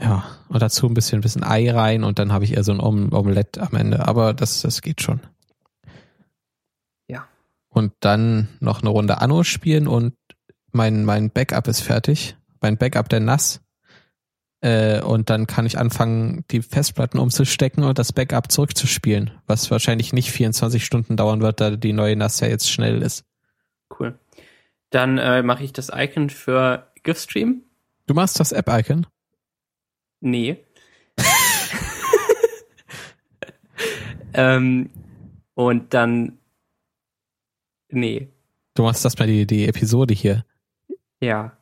ja, 0.00 0.24
und 0.48 0.60
dazu 0.60 0.88
ein 0.88 0.94
bisschen, 0.94 1.20
ein 1.20 1.22
bisschen 1.22 1.44
Ei 1.44 1.70
rein 1.70 2.02
und 2.02 2.18
dann 2.18 2.32
habe 2.32 2.44
ich 2.44 2.54
eher 2.54 2.64
so 2.64 2.72
ein 2.72 2.80
Om 2.80 3.12
Omelett 3.12 3.58
am 3.58 3.76
Ende. 3.76 4.08
Aber 4.08 4.34
das, 4.34 4.62
das 4.62 4.82
geht 4.82 5.00
schon. 5.00 5.20
Ja. 7.06 7.28
Und 7.68 7.92
dann 8.00 8.48
noch 8.58 8.80
eine 8.80 8.90
Runde 8.90 9.20
Anno 9.20 9.44
spielen 9.44 9.86
und 9.86 10.14
mein, 10.72 11.04
mein 11.04 11.30
Backup 11.30 11.68
ist 11.68 11.78
fertig. 11.78 12.36
Mein 12.60 12.76
Backup 12.76 13.08
der 13.08 13.20
NAS. 13.20 13.60
Äh, 14.60 15.00
und 15.02 15.30
dann 15.30 15.46
kann 15.46 15.64
ich 15.64 15.78
anfangen, 15.78 16.44
die 16.50 16.62
Festplatten 16.62 17.20
umzustecken 17.20 17.84
und 17.84 18.00
das 18.00 18.12
Backup 18.12 18.50
zurückzuspielen, 18.50 19.30
was 19.46 19.70
wahrscheinlich 19.70 20.12
nicht 20.12 20.32
24 20.32 20.84
Stunden 20.84 21.16
dauern 21.16 21.40
wird, 21.40 21.60
da 21.60 21.76
die 21.76 21.92
neue 21.92 22.16
NAS 22.16 22.40
ja 22.40 22.48
jetzt 22.48 22.68
schnell 22.68 23.00
ist. 23.00 23.24
Cool. 23.96 24.18
Dann 24.90 25.18
äh, 25.18 25.42
mache 25.42 25.64
ich 25.64 25.72
das 25.72 25.90
Icon 25.94 26.30
für 26.30 26.90
GIF-Stream. 27.02 27.62
Du 28.06 28.14
machst 28.14 28.40
das 28.40 28.52
App-Icon? 28.52 29.06
Nee. 30.20 30.64
ähm, 34.32 34.90
und 35.54 35.94
dann. 35.94 36.38
Nee. 37.90 38.28
Du 38.74 38.82
machst 38.82 39.04
das 39.04 39.18
mal 39.18 39.26
die, 39.26 39.46
die 39.46 39.66
Episode 39.66 40.14
hier. 40.14 40.44
Ja. 41.20 41.56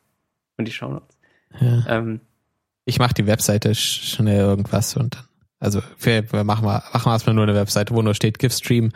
Und 0.57 0.67
die 0.67 0.71
Shownotes. 0.71 1.17
Ja. 1.59 1.85
Ähm, 1.87 2.21
ich 2.85 2.99
mache 2.99 3.13
die 3.13 3.27
Webseite 3.27 3.75
schnell 3.75 4.39
irgendwas 4.39 4.95
und 4.95 5.15
dann. 5.15 5.23
Also 5.59 5.81
wir, 5.99 6.23
machen 6.43 6.65
wir 6.65 6.83
machen 6.93 7.05
wir 7.05 7.11
erstmal 7.11 7.33
nur 7.33 7.43
eine 7.43 7.55
Webseite, 7.55 7.93
wo 7.95 8.01
nur 8.01 8.13
steht 8.13 8.37
GIF-Stream, 8.37 8.91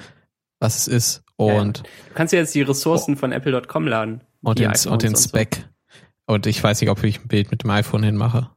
was 0.60 0.78
es 0.78 0.88
ist 0.88 1.24
und. 1.46 1.80
Ja, 1.80 1.84
du 1.84 2.14
kannst 2.14 2.34
ja 2.34 2.40
jetzt 2.40 2.56
die 2.56 2.62
Ressourcen 2.62 3.16
oh. 3.16 3.18
von 3.18 3.32
Apple.com 3.32 3.88
laden. 3.88 4.22
Und 4.42 4.60
den, 4.60 4.72
und 4.90 5.04
den 5.04 5.16
Spec. 5.16 5.58
Und, 5.58 5.64
so. 5.64 6.34
und 6.34 6.46
ich 6.48 6.64
weiß 6.64 6.82
nicht, 6.82 6.90
ob 6.90 7.04
ich 7.04 7.20
ein 7.20 7.28
Bild 7.28 7.52
mit 7.52 7.64
dem 7.64 7.70
iPhone 7.70 8.04
hinmache. 8.04 8.50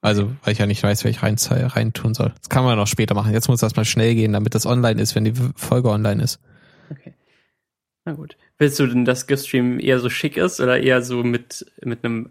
Also, 0.00 0.30
weil 0.42 0.52
ich 0.52 0.58
ja 0.58 0.66
nicht 0.66 0.82
weiß, 0.82 1.04
wer 1.04 1.10
ich 1.10 1.22
rein, 1.22 1.36
rein 1.50 1.92
tun 1.92 2.14
soll. 2.14 2.32
Das 2.38 2.48
kann 2.48 2.64
man 2.64 2.76
noch 2.76 2.86
später 2.86 3.14
machen. 3.14 3.32
Jetzt 3.32 3.48
muss 3.48 3.60
das 3.60 3.74
mal 3.74 3.84
schnell 3.84 4.14
gehen, 4.14 4.32
damit 4.32 4.54
das 4.54 4.64
online 4.64 5.00
ist, 5.00 5.14
wenn 5.14 5.24
die 5.24 5.34
Folge 5.56 5.90
online 5.90 6.22
ist. 6.22 6.40
Okay. 6.90 7.14
Na 8.04 8.12
gut. 8.12 8.36
Willst 8.58 8.78
du 8.78 8.86
denn, 8.86 9.04
dass 9.04 9.26
GIF-Stream 9.26 9.80
eher 9.80 9.98
so 9.98 10.08
schick 10.08 10.36
ist 10.36 10.60
oder 10.60 10.80
eher 10.80 11.02
so 11.02 11.24
mit, 11.24 11.66
mit 11.82 12.04
einem, 12.04 12.30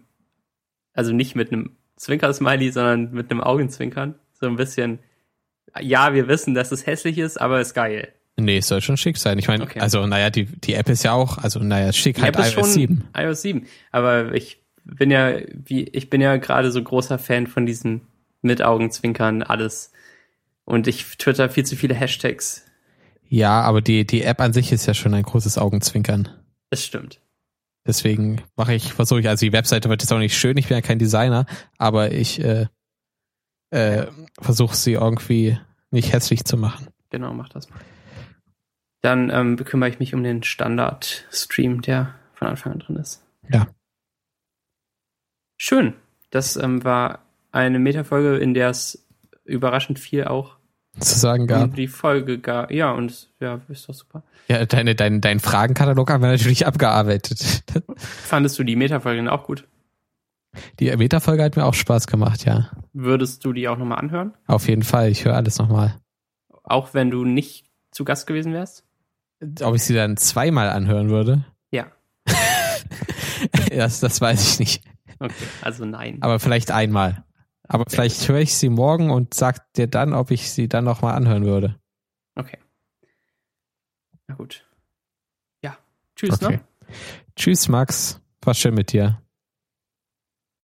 also 0.94 1.12
nicht 1.12 1.36
mit 1.36 1.52
einem 1.52 1.76
Zwinker-Smiley, 1.96 2.72
sondern 2.72 3.12
mit 3.12 3.30
einem 3.30 3.42
Augenzwinkern? 3.42 4.14
So 4.32 4.46
ein 4.46 4.56
bisschen, 4.56 5.00
ja, 5.78 6.14
wir 6.14 6.26
wissen, 6.26 6.54
dass 6.54 6.72
es 6.72 6.86
hässlich 6.86 7.18
ist, 7.18 7.38
aber 7.38 7.60
ist 7.60 7.74
geil. 7.74 8.14
Nee, 8.38 8.58
es 8.58 8.68
soll 8.68 8.80
schon 8.80 8.96
schick 8.96 9.16
sein. 9.16 9.38
Ich 9.38 9.48
meine, 9.48 9.64
okay. 9.64 9.80
also 9.80 10.06
naja, 10.06 10.30
die, 10.30 10.44
die 10.44 10.74
App 10.74 10.88
ist 10.88 11.02
ja 11.02 11.12
auch, 11.12 11.38
also 11.38 11.58
naja, 11.58 11.92
schick 11.92 12.16
die 12.16 12.22
halt 12.22 12.36
App 12.36 12.56
iOS 12.56 12.74
7. 12.74 13.04
iOS 13.16 13.42
7. 13.42 13.66
Aber 13.90 14.32
ich 14.32 14.60
bin 14.84 15.10
ja, 15.10 15.38
wie, 15.52 15.84
ich 15.84 16.08
bin 16.08 16.20
ja 16.20 16.36
gerade 16.36 16.70
so 16.70 16.80
großer 16.80 17.18
Fan 17.18 17.48
von 17.48 17.66
diesen 17.66 18.02
mit 18.40 18.62
Augenzwinkern, 18.62 19.42
alles. 19.42 19.92
Und 20.64 20.86
ich 20.86 21.16
twitter 21.18 21.50
viel 21.50 21.66
zu 21.66 21.74
viele 21.74 21.94
Hashtags. 21.94 22.64
Ja, 23.28 23.60
aber 23.62 23.80
die, 23.80 24.06
die 24.06 24.22
App 24.22 24.40
an 24.40 24.52
sich 24.52 24.70
ist 24.70 24.86
ja 24.86 24.94
schon 24.94 25.14
ein 25.14 25.24
großes 25.24 25.58
Augenzwinkern. 25.58 26.28
Das 26.70 26.84
stimmt. 26.84 27.20
Deswegen 27.84 28.42
mache 28.54 28.74
ich, 28.74 28.92
versuche 28.92 29.20
ich, 29.20 29.28
also 29.28 29.44
die 29.44 29.52
Webseite 29.52 29.88
wird 29.88 30.02
jetzt 30.02 30.12
auch 30.12 30.18
nicht 30.18 30.36
schön, 30.36 30.56
ich 30.58 30.68
bin 30.68 30.76
ja 30.76 30.82
kein 30.82 30.98
Designer, 30.98 31.46
aber 31.78 32.12
ich 32.12 32.38
äh, 32.44 32.66
äh, 33.70 34.06
versuche 34.40 34.76
sie 34.76 34.92
irgendwie 34.92 35.58
nicht 35.90 36.12
hässlich 36.12 36.44
zu 36.44 36.56
machen. 36.56 36.88
Genau, 37.10 37.32
mach 37.32 37.48
das 37.48 37.68
mal. 37.70 37.78
Dann 39.00 39.30
ähm, 39.30 39.56
bekümmere 39.56 39.88
ich 39.88 39.98
mich 39.98 40.14
um 40.14 40.22
den 40.22 40.42
Standard-Stream, 40.42 41.82
der 41.82 42.14
von 42.34 42.48
Anfang 42.48 42.72
an 42.72 42.78
drin 42.80 42.96
ist. 42.96 43.24
Ja. 43.48 43.68
Schön. 45.56 45.94
Das 46.30 46.56
ähm, 46.56 46.84
war 46.84 47.20
eine 47.52 47.78
Metafolge, 47.78 48.36
in 48.36 48.54
der 48.54 48.70
es 48.70 49.06
überraschend 49.44 49.98
viel 49.98 50.24
auch 50.24 50.58
zu 50.98 51.18
sagen 51.18 51.46
gab. 51.46 51.74
Die 51.74 51.86
Folge 51.86 52.38
gab. 52.38 52.70
Ja, 52.72 52.90
und 52.92 53.30
ja, 53.40 53.60
ist 53.68 53.88
doch 53.88 53.94
super. 53.94 54.24
Ja, 54.48 54.64
deine, 54.66 54.94
dein, 54.94 55.20
dein 55.20 55.40
Fragenkatalog 55.40 56.10
haben 56.10 56.22
wir 56.22 56.30
natürlich 56.30 56.66
abgearbeitet. 56.66 57.64
Fandest 57.96 58.58
du 58.58 58.64
die 58.64 58.76
Metafolge 58.76 59.18
denn 59.18 59.28
auch 59.28 59.44
gut? 59.44 59.66
Die 60.80 60.94
Metafolge 60.96 61.44
hat 61.44 61.56
mir 61.56 61.66
auch 61.66 61.74
Spaß 61.74 62.06
gemacht, 62.06 62.44
ja. 62.44 62.70
Würdest 62.92 63.44
du 63.44 63.52
die 63.52 63.68
auch 63.68 63.76
nochmal 63.76 63.98
anhören? 63.98 64.34
Auf 64.46 64.66
jeden 64.68 64.82
Fall, 64.82 65.10
ich 65.10 65.24
höre 65.24 65.34
alles 65.34 65.58
nochmal. 65.58 65.96
Auch 66.64 66.94
wenn 66.94 67.10
du 67.10 67.24
nicht 67.24 67.66
zu 67.92 68.04
Gast 68.04 68.26
gewesen 68.26 68.52
wärst? 68.52 68.84
Ob 69.62 69.74
ich 69.74 69.82
sie 69.84 69.94
dann 69.94 70.16
zweimal 70.16 70.70
anhören 70.70 71.10
würde? 71.10 71.44
Ja. 71.70 71.86
das, 73.70 74.00
das 74.00 74.20
weiß 74.20 74.52
ich 74.52 74.58
nicht. 74.58 74.84
Okay, 75.20 75.46
also 75.62 75.84
nein. 75.84 76.18
Aber 76.20 76.38
vielleicht 76.38 76.70
einmal. 76.70 77.24
Aber 77.64 77.82
okay. 77.82 77.90
vielleicht 77.90 78.28
höre 78.28 78.40
ich 78.40 78.54
sie 78.54 78.68
morgen 78.68 79.10
und 79.10 79.34
sag 79.34 79.72
dir 79.74 79.86
dann, 79.86 80.14
ob 80.14 80.30
ich 80.30 80.50
sie 80.50 80.68
dann 80.68 80.84
nochmal 80.84 81.14
anhören 81.14 81.44
würde. 81.44 81.78
Okay. 82.34 82.58
Na 84.26 84.34
gut. 84.34 84.64
Ja. 85.62 85.76
Tschüss, 86.16 86.42
okay. 86.42 86.56
ne? 86.56 86.60
Tschüss, 87.36 87.68
Max. 87.68 88.20
War 88.42 88.54
schön 88.54 88.74
mit 88.74 88.92
dir. 88.92 89.20